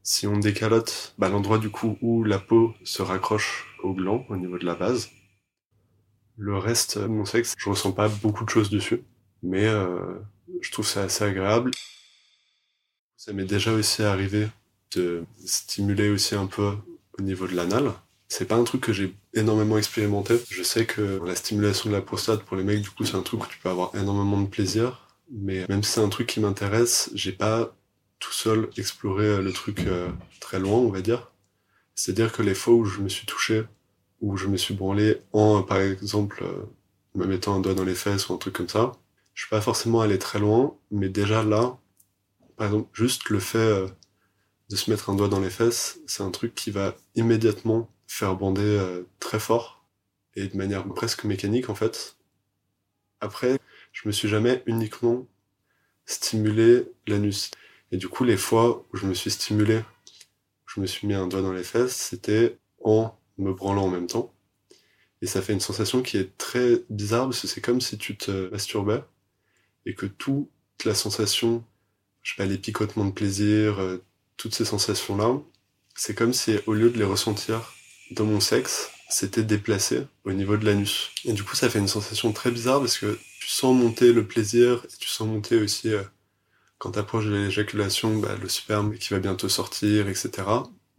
si 0.04 0.28
on 0.28 0.38
décalote, 0.38 1.16
bah, 1.18 1.30
l'endroit 1.30 1.58
du 1.58 1.70
coup 1.70 1.98
où 2.02 2.24
la 2.24 2.40
peau 2.40 2.74
se 2.84 3.02
raccroche 3.02 3.78
au 3.84 3.94
gland, 3.94 4.26
au 4.30 4.38
niveau 4.38 4.58
de 4.58 4.66
la 4.66 4.76
base. 4.76 5.10
Le 6.38 6.58
reste 6.58 6.98
de 6.98 7.06
mon 7.06 7.26
sexe, 7.26 7.54
je 7.58 7.70
ressens 7.70 7.92
pas 7.92 8.10
beaucoup 8.10 8.44
de 8.44 8.50
choses 8.50 8.70
dessus, 8.70 9.04
mais 9.44 9.66
euh, 9.66 10.20
je 10.62 10.72
trouve 10.72 10.88
ça 10.88 11.04
assez 11.04 11.24
agréable. 11.24 11.72
Ça 13.18 13.34
m'est 13.34 13.46
déjà 13.46 13.72
aussi 13.72 14.04
arrivé 14.04 14.48
de 14.96 15.24
stimuler 15.46 16.10
aussi 16.10 16.36
un 16.36 16.48
peu 16.48 16.74
au 17.18 17.22
niveau 17.22 17.48
de 17.48 17.56
l'anal. 17.56 17.94
C'est 18.36 18.46
pas 18.46 18.56
un 18.56 18.64
truc 18.64 18.82
que 18.82 18.94
j'ai 18.94 19.16
énormément 19.36 19.78
expérimenté. 19.78 20.40
Je 20.50 20.64
sais 20.64 20.88
que 20.88 21.22
la 21.24 21.36
stimulation 21.36 21.92
de 21.92 21.94
la 21.94 22.02
prostate 22.02 22.42
pour 22.42 22.58
les 22.58 22.64
mecs, 22.64 22.82
du 22.82 22.90
coup, 22.90 23.06
c'est 23.06 23.16
un 23.16 23.22
truc 23.22 23.44
où 23.44 23.48
tu 23.48 23.60
peux 23.60 23.70
avoir 23.70 23.94
énormément 23.94 24.42
de 24.42 24.48
plaisir. 24.48 25.08
Mais 25.30 25.68
même 25.70 25.84
si 25.84 25.92
c'est 25.92 26.02
un 26.02 26.10
truc 26.10 26.26
qui 26.26 26.40
m'intéresse, 26.40 27.12
j'ai 27.14 27.32
pas 27.32 27.76
tout 28.18 28.32
seul 28.32 28.72
exploré 28.76 29.28
euh, 29.28 29.42
le 29.44 29.54
truc 29.54 29.82
euh, 29.82 30.10
très 30.40 30.58
loin, 30.58 30.80
on 30.80 30.90
va 30.90 31.02
dire. 31.02 31.32
C'est-à-dire 31.94 32.32
que 32.32 32.42
les 32.42 32.56
fois 32.56 32.74
où 32.74 32.86
je 32.86 33.02
me 33.02 33.08
suis 33.08 33.28
touché, 33.28 33.66
où 34.20 34.36
je 34.36 34.48
me 34.48 34.58
suis 34.58 34.74
branlé 34.74 35.20
en, 35.32 35.62
par 35.62 35.78
exemple, 35.78 36.44
euh, 36.44 36.66
me 37.14 37.28
mettant 37.28 37.54
un 37.54 37.60
doigt 37.60 37.76
dans 37.76 37.86
les 37.86 37.94
fesses 37.94 38.30
ou 38.30 38.34
un 38.34 38.38
truc 38.38 38.56
comme 38.56 38.70
ça, 38.70 38.94
je 39.36 39.44
suis 39.44 39.50
pas 39.52 39.62
forcément 39.62 40.02
allé 40.02 40.18
très 40.18 40.40
loin, 40.40 40.76
mais 40.90 41.08
déjà 41.08 41.44
là, 41.44 41.78
par 42.58 42.66
exemple, 42.66 42.90
juste 42.94 43.30
le 43.30 43.38
fait 43.38 43.60
euh, 43.60 43.88
de 44.72 44.76
se 44.76 44.90
mettre 44.90 45.12
un 45.12 45.16
doigt 45.16 45.28
dans 45.28 45.40
les 45.40 45.52
fesses, 45.52 46.00
c'est 46.08 46.24
un 46.24 46.32
truc 46.32 46.56
qui 46.56 46.72
va 46.72 46.96
immédiatement 47.14 47.92
faire 48.14 48.36
bander 48.36 48.62
euh, 48.62 49.04
très 49.20 49.40
fort 49.40 49.84
et 50.36 50.48
de 50.48 50.56
manière 50.56 50.88
presque 50.88 51.24
mécanique 51.24 51.70
en 51.70 51.76
fait. 51.76 52.16
Après, 53.22 53.60
je 53.92 54.08
me 54.08 54.12
suis 54.12 54.28
jamais 54.28 54.62
uniquement 54.68 55.28
stimulé 56.06 56.92
l'anus. 57.08 57.50
Et 57.92 57.98
du 57.98 58.10
coup, 58.10 58.24
les 58.24 58.38
fois 58.38 58.86
où 58.92 58.98
je 58.98 59.08
me 59.08 59.16
suis 59.16 59.32
stimulé, 59.32 59.82
je 60.68 60.80
me 60.80 60.86
suis 60.86 61.08
mis 61.08 61.16
un 61.16 61.28
doigt 61.28 61.42
dans 61.42 61.54
les 61.54 61.64
fesses, 61.64 61.96
c'était 61.96 62.58
en 62.84 63.18
me 63.38 63.52
branlant 63.52 63.86
en 63.86 63.90
même 63.90 64.08
temps. 64.08 64.32
Et 65.22 65.28
ça 65.28 65.42
fait 65.42 65.54
une 65.54 65.60
sensation 65.60 66.04
qui 66.04 66.18
est 66.18 66.38
très 66.38 66.84
bizarre 66.90 67.26
parce 67.26 67.42
que 67.42 67.48
c'est 67.48 67.62
comme 67.62 67.82
si 67.82 67.98
tu 67.98 68.16
te 68.18 68.50
masturbais 68.50 69.04
et 69.86 69.96
que 69.96 70.06
toute 70.06 70.50
la 70.86 70.94
sensation, 70.94 71.64
je 72.22 72.32
sais 72.32 72.38
pas, 72.38 72.46
les 72.46 72.58
picotements 72.58 73.06
de 73.06 73.12
plaisir, 73.12 73.80
euh, 73.80 74.04
toutes 74.38 74.54
ces 74.54 74.66
sensations-là, 74.66 75.40
c'est 75.96 76.14
comme 76.14 76.34
si 76.34 76.60
au 76.68 76.74
lieu 76.74 76.92
de 76.92 76.98
les 76.98 77.06
ressentir 77.06 77.74
dans 78.12 78.26
mon 78.26 78.40
sexe, 78.40 78.92
c'était 79.10 79.44
déplacé 79.44 80.08
au 80.26 80.32
niveau 80.34 80.58
de 80.58 80.66
l'anus. 80.66 81.12
Et 81.26 81.34
du 81.34 81.44
coup, 81.44 81.56
ça 81.56 81.70
fait 81.70 81.80
une 81.80 81.88
sensation 81.88 82.32
très 82.32 82.52
bizarre 82.52 82.80
parce 82.80 82.98
que 82.98 83.20
tu 83.40 83.48
sens 83.48 83.76
monter 83.76 84.14
le 84.14 84.26
plaisir 84.26 84.86
et 84.86 84.98
tu 84.98 85.08
sens 85.08 85.28
monter 85.28 85.58
aussi, 85.58 85.94
euh, 85.94 86.04
quand 86.78 86.92
t'approches 86.92 87.26
de 87.26 87.36
l'éjaculation, 87.36 88.18
bah, 88.18 88.36
le 88.42 88.50
sperme 88.50 88.96
qui 88.98 89.14
va 89.14 89.20
bientôt 89.20 89.50
sortir, 89.50 90.08
etc. 90.08 90.32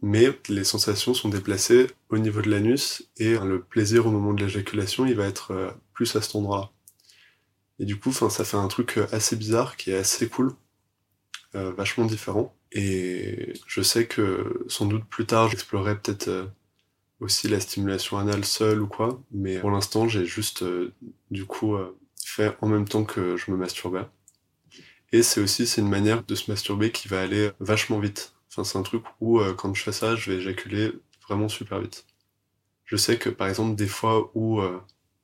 Mais 0.01 0.27
les 0.49 0.63
sensations 0.63 1.13
sont 1.13 1.29
déplacées 1.29 1.87
au 2.09 2.17
niveau 2.17 2.41
de 2.41 2.49
l'anus 2.49 3.03
et 3.17 3.37
le 3.37 3.61
plaisir 3.61 4.05
au 4.07 4.11
moment 4.11 4.33
de 4.33 4.43
l'éjaculation, 4.43 5.05
il 5.05 5.15
va 5.15 5.25
être 5.25 5.51
euh, 5.51 5.71
plus 5.93 6.15
à 6.15 6.21
cet 6.21 6.35
endroit-là. 6.35 6.71
Et 7.79 7.85
du 7.85 7.99
coup, 7.99 8.13
ça 8.13 8.45
fait 8.45 8.57
un 8.57 8.67
truc 8.67 8.97
euh, 8.97 9.07
assez 9.11 9.35
bizarre 9.35 9.75
qui 9.75 9.91
est 9.91 9.97
assez 9.97 10.27
cool, 10.27 10.53
vachement 11.53 12.05
différent. 12.05 12.53
Et 12.73 13.53
je 13.65 13.81
sais 13.81 14.07
que 14.07 14.65
sans 14.67 14.85
doute 14.85 15.05
plus 15.05 15.25
tard, 15.25 15.49
j'explorerai 15.49 15.97
peut-être 15.97 16.49
aussi 17.25 17.47
la 17.47 17.59
stimulation 17.59 18.17
anale 18.17 18.45
seule 18.45 18.81
ou 18.81 18.87
quoi, 18.87 19.21
mais 19.31 19.59
pour 19.59 19.71
l'instant, 19.71 20.07
j'ai 20.07 20.25
juste 20.25 20.61
euh, 20.61 20.93
du 21.31 21.45
coup 21.45 21.75
euh, 21.75 21.97
fait 22.23 22.55
en 22.61 22.67
même 22.67 22.87
temps 22.87 23.03
que 23.03 23.35
je 23.35 23.51
me 23.51 23.57
masturbais. 23.57 24.05
Et 25.11 25.23
c'est 25.23 25.41
aussi 25.41 25.65
c'est 25.67 25.81
une 25.81 25.89
manière 25.89 26.23
de 26.23 26.35
se 26.35 26.49
masturber 26.51 26.91
qui 26.91 27.07
va 27.07 27.21
aller 27.21 27.51
vachement 27.59 27.99
vite. 27.99 28.33
Enfin, 28.49 28.63
c'est 28.63 28.77
un 28.77 28.83
truc 28.83 29.03
où 29.19 29.39
euh, 29.39 29.53
quand 29.53 29.73
je 29.73 29.83
fais 29.83 29.91
ça, 29.91 30.15
je 30.15 30.31
vais 30.31 30.37
éjaculer 30.37 30.93
vraiment 31.27 31.49
super 31.49 31.79
vite. 31.79 32.05
Je 32.85 32.95
sais 32.95 33.17
que 33.17 33.29
par 33.29 33.47
exemple 33.47 33.75
des 33.75 33.87
fois 33.87 34.31
où 34.35 34.61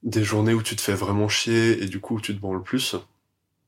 des 0.01 0.23
journées 0.23 0.55
où 0.55 0.63
tu 0.63 0.75
te 0.75 0.81
fais 0.81 0.95
vraiment 0.95 1.29
chier 1.29 1.83
et 1.83 1.85
du 1.85 1.99
coup 1.99 2.19
tu 2.19 2.35
te 2.35 2.41
branles 2.41 2.63
plus 2.63 2.95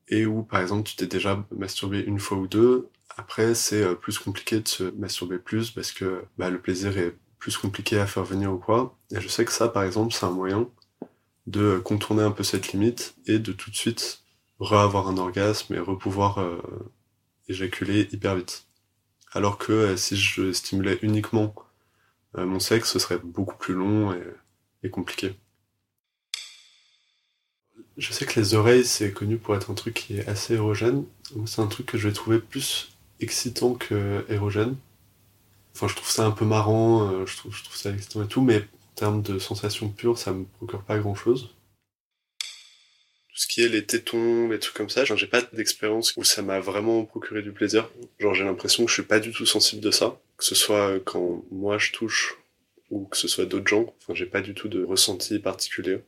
et 0.08 0.26
où 0.26 0.42
par 0.42 0.60
exemple 0.60 0.82
tu 0.82 0.96
t'es 0.96 1.06
déjà 1.06 1.46
masturbé 1.56 2.00
une 2.00 2.18
fois 2.18 2.38
ou 2.38 2.48
deux, 2.48 2.88
après 3.16 3.54
c'est 3.54 3.94
plus 3.94 4.18
compliqué 4.18 4.58
de 4.58 4.66
se 4.66 4.84
masturber 4.96 5.38
plus 5.38 5.70
parce 5.70 5.92
que 5.92 6.24
bah, 6.38 6.50
le 6.50 6.60
plaisir 6.60 6.98
est 6.98 7.14
plus 7.44 7.58
compliqué 7.58 7.98
à 7.98 8.06
faire 8.06 8.24
venir 8.24 8.50
ou 8.50 8.56
quoi. 8.56 8.96
Et 9.14 9.20
je 9.20 9.28
sais 9.28 9.44
que 9.44 9.52
ça 9.52 9.68
par 9.68 9.82
exemple 9.82 10.14
c'est 10.14 10.24
un 10.24 10.30
moyen 10.30 10.66
de 11.46 11.78
contourner 11.78 12.22
un 12.22 12.30
peu 12.30 12.42
cette 12.42 12.72
limite 12.72 13.16
et 13.26 13.38
de 13.38 13.52
tout 13.52 13.70
de 13.70 13.76
suite 13.76 14.22
re-avoir 14.60 15.08
un 15.08 15.18
orgasme 15.18 15.74
et 15.74 15.78
repouvoir 15.78 16.38
euh, 16.38 16.56
éjaculer 17.46 18.08
hyper 18.12 18.36
vite. 18.36 18.64
Alors 19.30 19.58
que 19.58 19.72
euh, 19.72 19.96
si 19.98 20.16
je 20.16 20.52
stimulais 20.52 20.98
uniquement 21.02 21.54
euh, 22.38 22.46
mon 22.46 22.60
sexe, 22.60 22.90
ce 22.90 22.98
serait 22.98 23.18
beaucoup 23.18 23.58
plus 23.58 23.74
long 23.74 24.14
et, 24.14 24.24
et 24.82 24.88
compliqué. 24.88 25.34
Je 27.98 28.10
sais 28.10 28.24
que 28.24 28.40
les 28.40 28.54
oreilles, 28.54 28.86
c'est 28.86 29.12
connu 29.12 29.36
pour 29.36 29.54
être 29.54 29.70
un 29.70 29.74
truc 29.74 29.92
qui 29.92 30.16
est 30.16 30.26
assez 30.26 30.54
érogène. 30.54 31.04
C'est 31.44 31.60
un 31.60 31.66
truc 31.66 31.84
que 31.84 31.98
je 31.98 32.08
vais 32.08 32.14
trouver 32.14 32.38
plus 32.38 32.96
excitant 33.20 33.74
que 33.74 34.24
érogène. 34.30 34.76
Enfin, 35.74 35.88
je 35.88 35.96
trouve 35.96 36.10
ça 36.10 36.24
un 36.24 36.30
peu 36.30 36.44
marrant, 36.44 37.10
euh, 37.10 37.26
je, 37.26 37.36
trouve, 37.36 37.54
je 37.54 37.64
trouve 37.64 37.76
ça 37.76 37.90
excitant 37.90 38.22
et 38.22 38.28
tout, 38.28 38.42
mais 38.42 38.58
en 38.58 38.94
termes 38.94 39.22
de 39.22 39.38
sensations 39.38 39.88
pures, 39.88 40.18
ça 40.18 40.32
me 40.32 40.44
procure 40.44 40.82
pas 40.84 40.98
grand 40.98 41.14
chose. 41.14 41.50
Tout 42.38 43.40
ce 43.40 43.48
qui 43.48 43.62
est 43.62 43.68
les 43.68 43.84
tétons, 43.84 44.48
les 44.48 44.60
trucs 44.60 44.76
comme 44.76 44.88
ça, 44.88 45.04
j'ai 45.04 45.26
pas 45.26 45.42
d'expérience 45.42 46.16
où 46.16 46.22
ça 46.22 46.42
m'a 46.42 46.60
vraiment 46.60 47.04
procuré 47.04 47.42
du 47.42 47.50
plaisir. 47.50 47.90
Genre, 48.20 48.32
j'ai 48.32 48.44
l'impression 48.44 48.84
que 48.84 48.88
je 48.90 48.94
suis 48.94 49.02
pas 49.02 49.18
du 49.18 49.32
tout 49.32 49.44
sensible 49.44 49.82
de 49.82 49.90
ça. 49.90 50.20
Que 50.36 50.44
ce 50.44 50.54
soit 50.54 51.00
quand 51.00 51.42
moi 51.50 51.76
je 51.78 51.90
touche 51.90 52.38
ou 52.90 53.06
que 53.06 53.16
ce 53.16 53.26
soit 53.26 53.44
d'autres 53.44 53.66
gens. 53.66 53.92
Enfin, 54.00 54.14
j'ai 54.14 54.26
pas 54.26 54.40
du 54.40 54.54
tout 54.54 54.68
de 54.68 54.84
ressenti 54.84 55.40
particulier. 55.40 55.98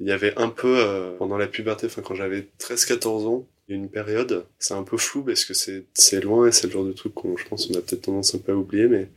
Il 0.00 0.08
y 0.08 0.12
avait 0.12 0.36
un 0.36 0.48
peu, 0.48 0.78
euh, 0.78 1.16
pendant 1.16 1.38
la 1.38 1.46
puberté, 1.46 1.86
enfin, 1.86 2.02
quand 2.02 2.16
j'avais 2.16 2.48
13-14 2.58 3.26
ans, 3.28 3.46
une 3.68 3.90
période, 3.90 4.46
c'est 4.58 4.74
un 4.74 4.82
peu 4.82 4.96
flou 4.96 5.22
parce 5.22 5.44
que 5.44 5.54
c'est, 5.54 6.20
loin 6.20 6.46
et 6.46 6.52
c'est 6.52 6.66
le 6.66 6.72
genre 6.72 6.84
de 6.84 6.92
truc 6.92 7.14
qu'on, 7.14 7.36
je 7.36 7.46
pense, 7.46 7.70
on 7.70 7.74
a 7.74 7.82
peut-être 7.82 8.02
tendance 8.02 8.34
un 8.34 8.38
peu 8.38 8.52
à 8.52 8.56
oublier, 8.56 8.88
mais 8.88 9.08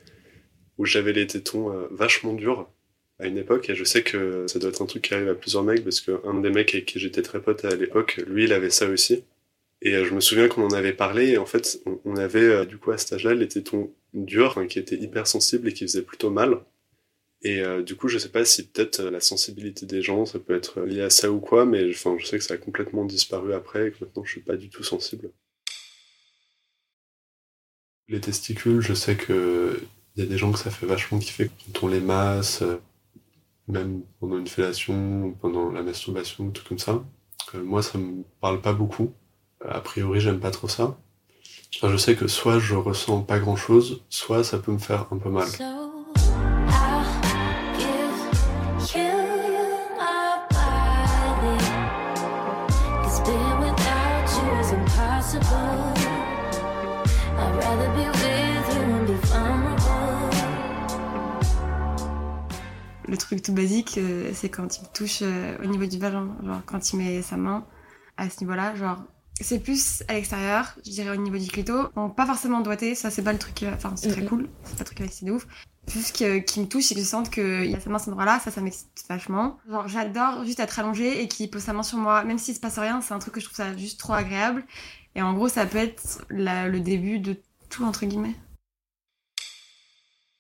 où 0.77 0.86
j'avais 0.86 1.13
les 1.13 1.27
tétons 1.27 1.72
euh, 1.72 1.88
vachement 1.91 2.34
durs 2.34 2.70
à 3.20 3.27
une 3.27 3.38
époque 3.38 3.70
et 3.70 3.75
je 3.75 3.84
sais 3.84 4.03
que 4.03 4.46
ça 4.48 4.60
doit 4.60 4.70
être 4.70 4.81
un 4.81 4.88
truc 4.88 5.03
qui 5.03 5.13
arrive 5.13 5.29
à 5.29 5.36
plusieurs 5.36 5.63
mecs 5.63 5.84
parce 5.84 6.01
qu'un 6.01 6.41
des 6.41 6.50
mecs 6.50 6.74
avec 6.74 6.86
qui 6.86 7.00
j'étais 7.00 7.22
très 7.22 7.41
pote 7.41 7.63
à 7.65 7.75
l'époque, 7.75 8.20
lui, 8.27 8.46
il 8.46 8.53
avait 8.53 8.72
ça 8.72 8.88
aussi. 8.88 9.24
Et 9.81 9.96
euh, 9.96 10.05
je 10.05 10.13
me 10.13 10.20
souviens 10.20 10.48
qu'on 10.48 10.65
en 10.65 10.74
avait 10.74 10.93
parlé 10.93 11.29
et 11.29 11.38
en 11.38 11.46
fait, 11.46 11.81
on, 12.05 12.15
avait 12.15 12.39
euh, 12.41 12.65
du 12.65 12.77
coup 12.77 12.91
à 12.91 12.98
cet 12.98 13.13
âge-là 13.13 13.34
les 13.34 13.48
tétons 13.48 13.91
durs 14.13 14.67
qui 14.67 14.79
étaient 14.79 14.98
hyper 14.98 15.27
sensibles 15.27 15.70
et 15.70 15.74
qui 15.74 15.86
faisaient 15.86 16.01
plutôt 16.01 16.29
mal. 16.29 16.60
Et 17.43 17.62
euh, 17.62 17.81
du 17.81 17.95
coup, 17.95 18.07
je 18.07 18.17
sais 18.19 18.29
pas 18.29 18.45
si 18.45 18.67
peut-être 18.67 19.00
euh, 19.00 19.12
la 19.12 19.19
sensibilité 19.19 19.86
des 19.86 20.01
gens, 20.01 20.25
ça 20.25 20.39
peut 20.39 20.55
être 20.55 20.81
lié 20.81 21.01
à 21.01 21.10
ça 21.10 21.31
ou 21.31 21.39
quoi, 21.39 21.65
mais 21.65 21.89
enfin, 21.89 22.15
je 22.19 22.25
sais 22.25 22.38
que 22.38 22.43
ça 22.43 22.53
a 22.53 22.57
complètement 22.57 23.03
disparu 23.03 23.53
après 23.53 23.88
et 23.88 23.91
que 23.91 24.05
maintenant 24.05 24.24
je 24.24 24.31
suis 24.31 24.41
pas 24.41 24.57
du 24.57 24.69
tout 24.69 24.83
sensible. 24.83 25.31
Les 28.07 28.21
testicules, 28.21 28.81
je 28.81 28.93
sais 28.93 29.15
que 29.15 29.79
il 30.15 30.24
y 30.24 30.25
a 30.25 30.29
des 30.29 30.38
gens 30.38 30.51
que 30.51 30.60
ça 30.60 30.69
fait 30.69 30.86
vachement 30.86 31.19
kiffer 31.19 31.50
quand 31.50 31.83
on 31.83 31.88
les 31.88 32.01
masse, 32.01 32.62
euh, 32.62 32.77
même 33.67 34.01
pendant 34.19 34.38
une 34.38 34.48
fellation, 34.48 35.36
pendant 35.39 35.71
la 35.71 35.83
masturbation, 35.83 36.51
tout 36.51 36.63
comme 36.67 36.79
ça. 36.79 37.03
Euh, 37.55 37.63
moi, 37.63 37.81
ça 37.81 37.98
me 37.98 38.24
parle 38.41 38.62
pas 38.62 38.74
beaucoup. 38.74 39.13
A 39.62 39.79
priori, 39.79 40.19
j'aime 40.19 40.39
pas 40.39 40.51
trop 40.51 40.67
ça. 40.67 40.98
Enfin, 41.75 41.89
je 41.89 41.98
sais 41.98 42.15
que 42.15 42.27
soit 42.27 42.60
je 42.60 42.75
ressens 42.75 43.21
pas 43.21 43.39
grand 43.39 43.55
chose, 43.55 44.03
soit 44.10 44.43
ça 44.43 44.57
peut 44.57 44.71
me 44.71 44.79
faire 44.79 45.07
un 45.12 45.17
peu 45.17 45.29
mal. 45.29 45.48
Le 63.07 63.17
truc 63.17 63.41
tout 63.41 63.53
basique, 63.53 63.97
euh, 63.97 64.31
c'est 64.33 64.50
quand 64.50 64.77
il 64.77 64.83
me 64.83 64.88
touche 64.93 65.19
euh, 65.21 65.57
au 65.63 65.65
niveau 65.67 65.85
du 65.85 65.97
vagin, 66.00 66.29
genre 66.45 66.61
quand 66.65 66.93
il 66.93 66.97
met 66.97 67.21
sa 67.21 67.35
main 67.38 67.65
à 68.17 68.29
ce 68.29 68.39
niveau-là, 68.41 68.75
genre 68.75 69.03
c'est 69.39 69.59
plus 69.59 70.03
à 70.07 70.13
l'extérieur, 70.13 70.75
je 70.85 70.91
dirais 70.91 71.09
au 71.17 71.19
niveau 71.19 71.38
du 71.38 71.47
clito. 71.50 71.89
Bon, 71.95 72.09
pas 72.09 72.25
forcément 72.25 72.61
doigté, 72.61 72.94
ça 72.96 73.09
c'est 73.09 73.24
pas 73.24 73.33
le 73.33 73.39
truc, 73.39 73.63
va- 73.63 73.74
enfin 73.74 73.94
c'est 73.96 74.09
très 74.09 74.22
cool, 74.25 74.50
c'est 74.63 74.75
pas 74.75 74.79
le 74.81 74.85
truc 74.85 74.98
qui 74.98 75.03
va 75.03 75.07
exciter 75.07 75.25
de 75.25 75.31
ouf. 75.31 75.48
Juste 75.87 76.15
que- 76.17 76.37
qu'il 76.39 76.61
me 76.63 76.67
touche 76.67 76.91
et 76.91 76.96
que 76.96 77.01
je 77.01 77.05
sente 77.05 77.29
qu'il 77.31 77.65
y 77.65 77.75
a 77.75 77.79
sa 77.79 77.89
main 77.89 77.96
à 77.96 78.00
cet 78.00 78.09
endroit-là, 78.09 78.39
ça, 78.39 78.51
ça 78.51 78.61
m'excite 78.61 78.87
vachement. 79.09 79.57
Genre 79.70 79.87
j'adore 79.87 80.46
juste 80.46 80.59
être 80.59 80.77
allongée 80.79 81.22
et 81.24 81.27
qu'il 81.27 81.50
pose 81.50 81.63
sa 81.63 81.74
main 81.74 81.83
sur 81.83 81.98
moi, 81.98 82.24
même 82.24 82.37
s'il 82.37 82.53
se 82.55 82.59
passe 82.59 82.77
rien, 82.77 83.01
c'est 83.01 83.13
un 83.15 83.20
truc 83.20 83.33
que 83.33 83.39
je 83.41 83.46
trouve 83.46 83.57
ça 83.57 83.75
juste 83.75 84.00
trop 84.00 84.13
agréable. 84.13 84.63
Et 85.15 85.21
en 85.21 85.33
gros, 85.33 85.47
ça 85.50 85.65
peut 85.65 85.77
être 85.77 86.25
la- 86.29 86.67
le 86.67 86.79
début 86.79 87.19
de 87.19 87.37
tout, 87.69 87.83
entre 87.83 88.05
guillemets. 88.05 88.35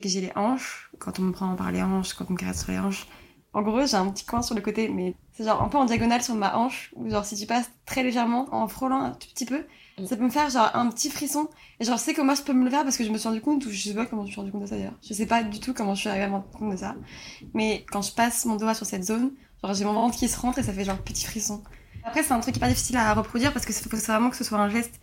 J'ai 0.03 0.21
les 0.21 0.31
hanches, 0.35 0.89
quand 0.99 1.19
on 1.19 1.23
me 1.23 1.31
prend 1.31 1.55
par 1.55 1.71
les 1.71 1.83
hanches, 1.83 2.13
quand 2.13 2.25
on 2.29 2.33
me 2.33 2.37
caresse 2.37 2.63
sur 2.63 2.71
les 2.71 2.79
hanches. 2.79 3.07
En 3.53 3.61
gros, 3.61 3.85
j'ai 3.85 3.97
un 3.97 4.09
petit 4.09 4.25
coin 4.25 4.41
sur 4.41 4.55
le 4.55 4.61
côté, 4.61 4.87
mais 4.89 5.15
c'est 5.33 5.43
genre 5.43 5.61
un 5.61 5.67
peu 5.69 5.77
en 5.77 5.85
diagonale 5.85 6.23
sur 6.23 6.33
ma 6.35 6.57
hanche, 6.57 6.91
ou 6.95 7.09
genre 7.09 7.25
si 7.25 7.35
tu 7.35 7.45
passes 7.45 7.69
très 7.85 8.01
légèrement, 8.01 8.47
en 8.53 8.67
frôlant 8.67 9.01
un 9.01 9.11
tout 9.11 9.27
petit 9.33 9.45
peu, 9.45 9.65
ça 10.05 10.15
peut 10.17 10.23
me 10.23 10.29
faire 10.29 10.49
genre 10.49 10.71
un 10.73 10.89
petit 10.89 11.09
frisson. 11.11 11.49
Et 11.79 11.83
genre, 11.85 11.97
je 11.97 12.01
sais 12.03 12.13
que 12.15 12.21
moi 12.21 12.33
je 12.33 12.41
peux 12.41 12.53
me 12.53 12.63
le 12.63 12.71
faire 12.71 12.83
parce 12.83 12.97
que 12.97 13.03
je 13.03 13.11
me 13.11 13.17
suis 13.17 13.27
rendu 13.27 13.41
compte, 13.41 13.63
ou 13.65 13.69
je 13.69 13.79
sais 13.89 13.93
pas 13.93 14.05
comment 14.07 14.23
je 14.23 14.27
me 14.27 14.31
suis 14.31 14.39
rendu 14.39 14.51
compte 14.51 14.61
de 14.61 14.67
ça 14.67 14.75
d'ailleurs. 14.75 14.97
Je 15.03 15.13
sais 15.13 15.27
pas 15.27 15.43
du 15.43 15.59
tout 15.59 15.73
comment 15.73 15.93
je 15.93 15.99
suis 15.99 16.09
arrivée 16.09 16.23
à 16.25 16.29
me 16.29 16.33
rendre 16.35 16.49
compte 16.49 16.71
de 16.71 16.77
ça. 16.77 16.95
Mais 17.53 17.85
quand 17.91 18.01
je 18.01 18.13
passe 18.13 18.45
mon 18.45 18.55
doigt 18.55 18.73
sur 18.73 18.85
cette 18.87 19.03
zone, 19.03 19.33
genre 19.63 19.73
j'ai 19.75 19.85
mon 19.85 19.93
ventre 19.93 20.17
qui 20.17 20.27
se 20.27 20.39
rentre 20.39 20.57
et 20.59 20.63
ça 20.63 20.73
fait 20.73 20.85
genre 20.85 20.97
petit 21.03 21.25
frisson. 21.25 21.61
Après, 22.03 22.23
c'est 22.23 22.33
un 22.33 22.39
truc 22.39 22.55
hyper 22.55 22.69
difficile 22.69 22.97
à 22.97 23.13
reproduire 23.13 23.53
parce 23.53 23.65
que 23.65 23.73
c'est 23.73 23.87
vraiment 23.89 24.29
que 24.29 24.35
ce 24.35 24.43
soit 24.43 24.57
un 24.57 24.69
geste 24.69 24.99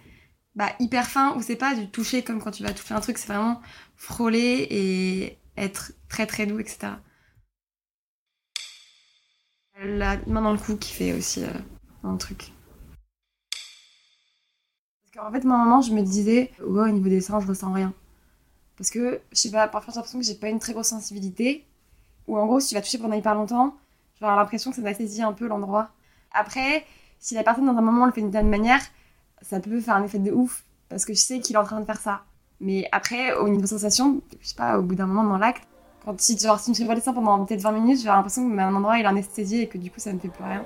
bah, 0.54 0.72
hyper 0.80 1.06
fin 1.06 1.36
où 1.36 1.42
c'est 1.42 1.56
pas 1.56 1.74
du 1.74 1.88
toucher 1.88 2.24
comme 2.24 2.42
quand 2.42 2.50
tu 2.50 2.62
vas 2.64 2.72
toucher 2.72 2.94
un 2.94 3.00
truc, 3.00 3.18
c'est 3.18 3.28
vraiment 3.28 3.60
frôler 3.96 4.66
et 4.70 5.38
être 5.56 5.92
très 6.08 6.26
très 6.26 6.46
doux, 6.46 6.58
etc. 6.58 6.94
La 9.80 10.16
main 10.26 10.42
dans 10.42 10.52
le 10.52 10.58
cou 10.58 10.76
qui 10.76 10.92
fait 10.92 11.12
aussi 11.12 11.44
euh, 11.44 11.52
un 12.02 12.16
truc. 12.16 12.52
Parce 15.04 15.26
qu'en 15.26 15.32
fait, 15.32 15.44
moi, 15.44 15.56
à 15.56 15.64
moment, 15.64 15.80
je 15.80 15.92
me 15.92 16.02
disais, 16.02 16.50
ouais, 16.60 16.90
au 16.90 16.92
niveau 16.92 17.08
des 17.08 17.20
seins, 17.20 17.38
je 17.38 17.46
ressens 17.46 17.72
rien. 17.72 17.94
Parce 18.76 18.90
que, 18.90 19.20
je 19.30 19.38
sais 19.38 19.50
pas, 19.52 19.68
parfois 19.68 19.92
j'ai 19.92 19.98
l'impression 19.98 20.18
que 20.18 20.24
j'ai 20.24 20.34
pas 20.34 20.48
une 20.48 20.58
très 20.58 20.72
grosse 20.72 20.88
sensibilité. 20.88 21.64
Ou 22.26 22.36
en 22.36 22.46
gros, 22.46 22.58
si 22.58 22.68
tu 22.70 22.74
vas 22.74 22.82
toucher 22.82 22.98
pendant 22.98 23.14
hyper 23.14 23.34
longtemps, 23.34 23.76
je 24.20 24.26
l'impression 24.26 24.70
que 24.70 24.76
ça 24.76 24.82
anesthésie 24.82 25.22
un 25.22 25.32
peu 25.32 25.46
l'endroit. 25.46 25.90
Après, 26.32 26.84
si 27.18 27.34
la 27.34 27.42
personne 27.42 27.66
dans 27.66 27.76
un 27.76 27.82
moment 27.82 28.06
le 28.06 28.12
fait 28.12 28.20
d'une 28.20 28.30
telle 28.30 28.46
manière, 28.46 28.80
ça 29.42 29.60
peut 29.60 29.80
faire 29.80 29.96
un 29.96 30.04
effet 30.04 30.18
de 30.18 30.32
ouf. 30.32 30.64
Parce 30.88 31.04
que 31.04 31.12
je 31.14 31.18
sais 31.18 31.40
qu'il 31.40 31.56
est 31.56 31.58
en 31.58 31.64
train 31.64 31.80
de 31.80 31.84
faire 31.84 32.00
ça. 32.00 32.22
Mais 32.60 32.88
après, 32.92 33.34
au 33.34 33.48
niveau 33.48 33.66
sensation, 33.66 34.20
je 34.40 34.48
sais 34.48 34.54
pas, 34.56 34.78
au 34.78 34.82
bout 34.82 34.94
d'un 34.94 35.06
moment 35.06 35.24
dans 35.24 35.38
l'acte, 35.38 35.64
quand 36.04 36.18
si, 36.20 36.38
genre, 36.38 36.58
si 36.58 36.74
je 36.74 36.84
me 36.84 37.00
seins 37.00 37.12
pendant 37.12 37.44
peut-être 37.44 37.60
20 37.60 37.72
minutes, 37.72 38.00
j'ai 38.00 38.06
l'impression 38.06 38.48
que 38.48 38.54
mon 38.54 38.74
endroit 38.74 38.98
il 38.98 39.02
est 39.02 39.06
anesthésié 39.06 39.62
et 39.62 39.68
que 39.68 39.78
du 39.78 39.90
coup 39.90 40.00
ça 40.00 40.12
ne 40.12 40.18
fait 40.18 40.28
plus 40.28 40.44
rien. 40.44 40.64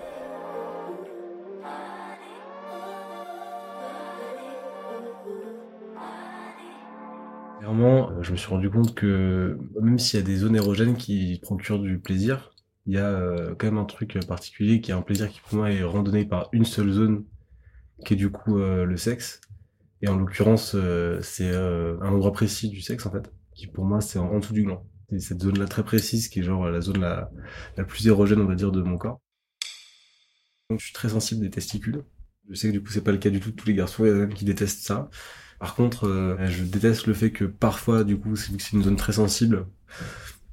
Clairement, 7.59 8.11
euh, 8.11 8.22
je 8.22 8.33
me 8.33 8.37
suis 8.37 8.48
rendu 8.48 8.70
compte 8.70 8.94
que 8.94 9.59
même 9.81 9.98
s'il 9.98 10.18
y 10.18 10.22
a 10.22 10.27
des 10.27 10.37
zones 10.37 10.57
érogènes 10.57 10.96
qui 10.96 11.38
procurent 11.42 11.79
du 11.79 11.98
plaisir, 11.98 12.51
il 12.87 12.95
y 12.95 12.99
a 12.99 13.07
euh, 13.07 13.55
quand 13.57 13.66
même 13.66 13.79
un 13.79 13.85
truc 13.85 14.18
particulier 14.27 14.81
qui 14.81 14.90
est 14.90 14.95
un 14.95 15.03
plaisir 15.03 15.29
qui 15.31 15.40
pour 15.40 15.55
moi 15.59 15.71
est 15.71 15.83
randonné 15.83 16.25
par 16.25 16.49
une 16.53 16.64
seule 16.64 16.90
zone, 16.90 17.25
qui 18.05 18.14
est 18.14 18.16
du 18.16 18.31
coup 18.31 18.59
euh, 18.59 18.85
le 18.85 18.97
sexe. 18.97 19.40
Et 20.03 20.09
en 20.09 20.16
l'occurrence, 20.16 20.73
euh, 20.75 21.21
c'est 21.23 21.51
euh, 21.51 21.99
un 22.03 22.12
endroit 22.12 22.33
précis 22.33 22.68
du 22.68 22.81
sexe 22.81 23.07
en 23.07 23.12
fait, 23.12 23.33
qui 23.55 23.66
pour 23.68 23.85
moi 23.85 24.01
c'est 24.01 24.18
en, 24.18 24.27
en 24.33 24.38
dessous 24.40 24.53
du 24.55 24.64
gland. 24.64 24.85
C'est 25.11 25.21
cette 25.21 25.42
zone-là 25.42 25.66
très 25.66 25.85
précise 25.85 26.29
qui 26.29 26.40
est 26.40 26.42
genre 26.42 26.68
la 26.71 26.81
zone 26.81 27.01
la, 27.01 27.31
la 27.77 27.85
plus 27.85 28.07
érogène 28.07 28.40
on 28.40 28.47
va 28.47 28.55
dire 28.55 28.73
de 28.73 28.83
mon 28.83 28.99
corps. 28.99 29.21
Donc 30.71 30.81
je 30.81 30.87
suis 30.87 30.95
très 30.95 31.11
sensible 31.11 31.42
des 31.42 31.51
testicules. 31.51 32.03
Je 32.49 32.55
sais 32.55 32.68
que 32.68 32.73
du 32.73 32.83
coup 32.83 32.90
c'est 32.90 33.05
pas 33.05 33.12
le 33.12 33.18
cas 33.18 33.31
du 33.31 33.40
tout 33.40 33.51
de 33.51 33.57
tous 33.57 33.66
les 33.68 33.75
garçons, 33.75 34.05
il 34.05 34.09
y 34.09 34.12
en 34.12 34.16
a 34.16 34.18
même 34.18 34.35
qui 34.35 34.45
détestent 34.45 34.85
ça. 34.85 35.09
Par 35.61 35.77
contre, 35.77 36.09
euh, 36.09 36.37
je 36.49 36.64
déteste 36.64 37.07
le 37.07 37.14
fait 37.14 37.31
que 37.31 37.45
parfois, 37.45 38.03
du 38.03 38.18
coup, 38.18 38.35
c'est 38.35 38.73
une 38.73 38.83
zone 38.83 38.97
très 38.97 39.12
sensible, 39.12 39.66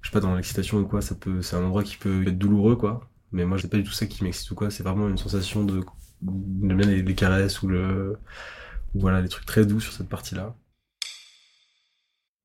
je 0.02 0.10
sais 0.10 0.14
pas, 0.14 0.20
dans 0.20 0.36
l'excitation 0.36 0.78
ou 0.80 0.86
quoi, 0.86 1.02
ça 1.02 1.16
peut, 1.16 1.42
c'est 1.42 1.56
un 1.56 1.64
endroit 1.64 1.84
qui 1.84 1.98
peut 1.98 2.28
être 2.28 2.38
douloureux, 2.38 2.76
quoi. 2.76 3.10
Mais 3.32 3.46
moi, 3.46 3.58
c'est 3.60 3.70
pas 3.70 3.78
du 3.78 3.84
tout 3.84 3.92
ça 3.92 4.06
qui 4.06 4.24
m'excite 4.24 4.50
ou 4.52 4.56
quoi, 4.56 4.72
c'est 4.72 4.84
vraiment 4.84 5.08
une 5.10 5.18
sensation 5.18 5.64
de, 5.64 5.82
j'aime 6.24 6.78
bien 6.78 6.88
les, 6.88 7.16
caresses 7.16 7.62
ou 7.62 7.68
le, 7.68 8.18
ou 8.96 9.00
voilà, 9.00 9.22
les 9.22 9.30
trucs 9.30 9.46
très 9.46 9.66
doux 9.66 9.80
sur 9.80 9.94
cette 9.94 10.10
partie-là. 10.10 10.56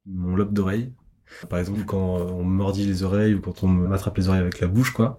Mon 0.06 0.36
lobe 0.36 0.52
d'oreille. 0.52 0.92
Par 1.48 1.58
exemple, 1.58 1.84
quand 1.84 1.98
on 1.98 2.44
me 2.44 2.56
mordit 2.56 2.86
les 2.86 3.02
oreilles 3.02 3.34
ou 3.34 3.40
quand 3.40 3.62
on 3.64 3.68
m'attrape 3.68 4.16
les 4.18 4.28
oreilles 4.28 4.42
avec 4.42 4.60
la 4.60 4.68
bouche, 4.68 4.92
quoi. 4.92 5.18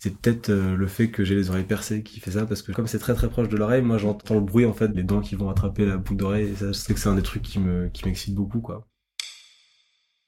C'est 0.00 0.16
peut-être 0.16 0.50
euh, 0.50 0.76
le 0.76 0.86
fait 0.86 1.10
que 1.10 1.24
j'ai 1.24 1.34
les 1.34 1.50
oreilles 1.50 1.64
percées 1.64 2.02
qui 2.02 2.20
fait 2.20 2.32
ça, 2.32 2.46
parce 2.46 2.62
que 2.62 2.70
comme 2.72 2.86
c'est 2.86 2.98
très 2.98 3.14
très 3.14 3.28
proche 3.28 3.48
de 3.48 3.56
l'oreille, 3.56 3.82
moi 3.82 3.98
j'entends 3.98 4.34
le 4.34 4.40
bruit 4.40 4.66
en 4.66 4.74
fait, 4.74 4.88
les 4.88 5.02
dents 5.02 5.20
qui 5.20 5.34
vont 5.36 5.50
attraper 5.50 5.86
la 5.86 5.96
boucle 5.96 6.16
d'oreille, 6.16 6.50
et 6.50 6.54
ça 6.54 6.66
je 6.68 6.72
sais 6.72 6.94
que 6.94 7.00
c'est 7.00 7.08
un 7.08 7.14
des 7.14 7.22
trucs 7.22 7.42
qui 7.42 7.58
me 7.58 7.88
qui 7.88 8.04
m'excite 8.04 8.34
beaucoup 8.34 8.60
quoi. 8.60 8.86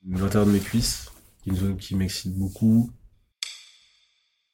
L'intérieur 0.08 0.46
de 0.46 0.52
mes 0.52 0.60
cuisses, 0.60 1.10
une 1.48 1.56
zone 1.56 1.76
qui 1.76 1.96
m'excite 1.96 2.34
beaucoup. 2.34 2.90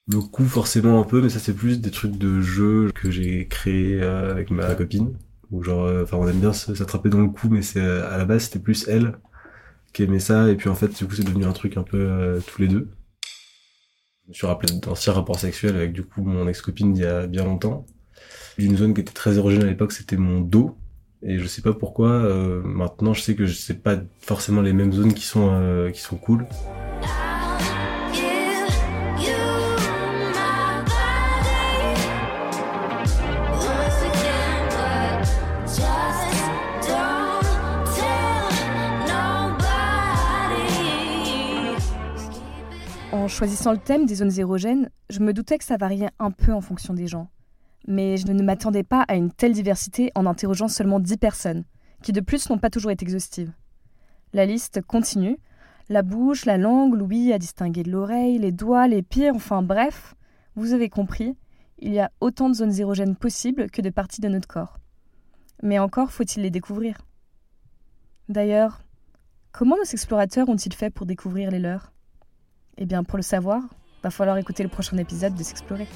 Le 0.06 0.20
cou 0.20 0.44
forcément 0.44 1.00
un 1.00 1.04
peu, 1.04 1.22
mais 1.22 1.30
ça 1.30 1.38
c'est 1.38 1.54
plus 1.54 1.80
des 1.80 1.90
trucs 1.90 2.18
de 2.18 2.42
jeu 2.42 2.90
que 2.94 3.10
j'ai 3.10 3.48
créé 3.48 4.02
euh, 4.02 4.30
avec 4.30 4.50
ma 4.50 4.74
copine. 4.74 5.16
Où 5.50 5.62
genre, 5.62 5.84
euh, 5.84 6.02
enfin 6.02 6.18
on 6.18 6.28
aime 6.28 6.40
bien 6.40 6.52
s'attraper 6.52 7.08
dans 7.08 7.20
le 7.20 7.28
cou, 7.28 7.48
mais 7.48 7.62
c'est 7.62 7.80
euh, 7.80 8.12
à 8.12 8.18
la 8.18 8.26
base 8.26 8.44
c'était 8.44 8.58
plus 8.58 8.86
elle 8.86 9.16
qui 9.94 10.02
aimait 10.02 10.18
ça, 10.18 10.50
et 10.50 10.56
puis 10.56 10.68
en 10.68 10.74
fait 10.74 10.88
du 10.88 11.06
coup 11.06 11.14
c'est 11.14 11.24
devenu 11.24 11.44
un 11.44 11.52
truc 11.52 11.76
un 11.76 11.84
peu 11.84 12.40
tous 12.46 12.60
les 12.60 12.68
deux. 12.68 12.90
Je 14.24 14.30
me 14.30 14.34
suis 14.34 14.46
rappelé 14.46 14.74
d'anciens 14.80 15.12
rapports 15.12 15.38
sexuels 15.38 15.76
avec 15.76 15.92
du 15.92 16.02
coup 16.02 16.22
mon 16.22 16.48
ex-copine 16.48 16.92
d'il 16.92 17.04
y 17.04 17.06
a 17.06 17.26
bien 17.26 17.44
longtemps. 17.44 17.86
Une 18.58 18.76
zone 18.76 18.92
qui 18.92 19.00
était 19.02 19.12
très 19.12 19.36
érogène 19.36 19.62
à 19.62 19.66
l'époque, 19.66 19.92
c'était 19.92 20.16
mon 20.16 20.40
dos. 20.40 20.76
Et 21.22 21.38
je 21.38 21.46
sais 21.46 21.62
pas 21.62 21.72
pourquoi, 21.72 22.28
maintenant 22.64 23.14
je 23.14 23.22
sais 23.22 23.36
que 23.36 23.46
c'est 23.46 23.82
pas 23.82 23.96
forcément 24.20 24.60
les 24.62 24.72
mêmes 24.72 24.92
zones 24.92 25.14
qui 25.14 25.24
sont, 25.24 25.90
qui 25.94 26.00
sont 26.00 26.16
cool. 26.16 26.44
Choisissant 43.34 43.72
le 43.72 43.78
thème 43.78 44.06
des 44.06 44.14
zones 44.14 44.38
érogènes, 44.38 44.90
je 45.10 45.18
me 45.18 45.32
doutais 45.32 45.58
que 45.58 45.64
ça 45.64 45.76
variait 45.76 46.10
un 46.20 46.30
peu 46.30 46.52
en 46.52 46.60
fonction 46.60 46.94
des 46.94 47.08
gens. 47.08 47.28
Mais 47.88 48.16
je 48.16 48.28
ne 48.28 48.42
m'attendais 48.44 48.84
pas 48.84 49.02
à 49.08 49.16
une 49.16 49.32
telle 49.32 49.52
diversité 49.52 50.12
en 50.14 50.24
interrogeant 50.24 50.68
seulement 50.68 51.00
10 51.00 51.16
personnes, 51.16 51.64
qui 52.00 52.12
de 52.12 52.20
plus 52.20 52.48
n'ont 52.48 52.58
pas 52.58 52.70
toujours 52.70 52.92
été 52.92 53.04
exhaustives. 53.04 53.52
La 54.32 54.46
liste 54.46 54.82
continue. 54.82 55.36
La 55.88 56.02
bouche, 56.02 56.44
la 56.44 56.58
langue, 56.58 56.94
l'ouïe 56.94 57.32
à 57.32 57.38
distinguer 57.38 57.82
de 57.82 57.90
l'oreille, 57.90 58.38
les 58.38 58.52
doigts, 58.52 58.86
les 58.86 59.02
pieds, 59.02 59.32
enfin 59.32 59.62
bref, 59.62 60.14
vous 60.54 60.72
avez 60.72 60.88
compris, 60.88 61.36
il 61.78 61.92
y 61.92 61.98
a 61.98 62.12
autant 62.20 62.48
de 62.48 62.54
zones 62.54 62.78
érogènes 62.78 63.16
possibles 63.16 63.68
que 63.68 63.82
de 63.82 63.90
parties 63.90 64.20
de 64.20 64.28
notre 64.28 64.48
corps. 64.48 64.78
Mais 65.60 65.80
encore 65.80 66.12
faut-il 66.12 66.42
les 66.42 66.50
découvrir. 66.50 66.98
D'ailleurs, 68.28 68.84
comment 69.50 69.76
nos 69.76 69.82
explorateurs 69.82 70.48
ont-ils 70.48 70.72
fait 70.72 70.90
pour 70.90 71.04
découvrir 71.04 71.50
les 71.50 71.58
leurs? 71.58 71.93
Eh 72.78 72.86
bien, 72.86 73.04
pour 73.04 73.16
le 73.16 73.22
savoir, 73.22 73.62
va 74.02 74.10
falloir 74.10 74.36
écouter 74.38 74.62
le 74.62 74.68
prochain 74.68 74.96
épisode 74.98 75.34
de 75.34 75.42
S'explorer. 75.42 75.86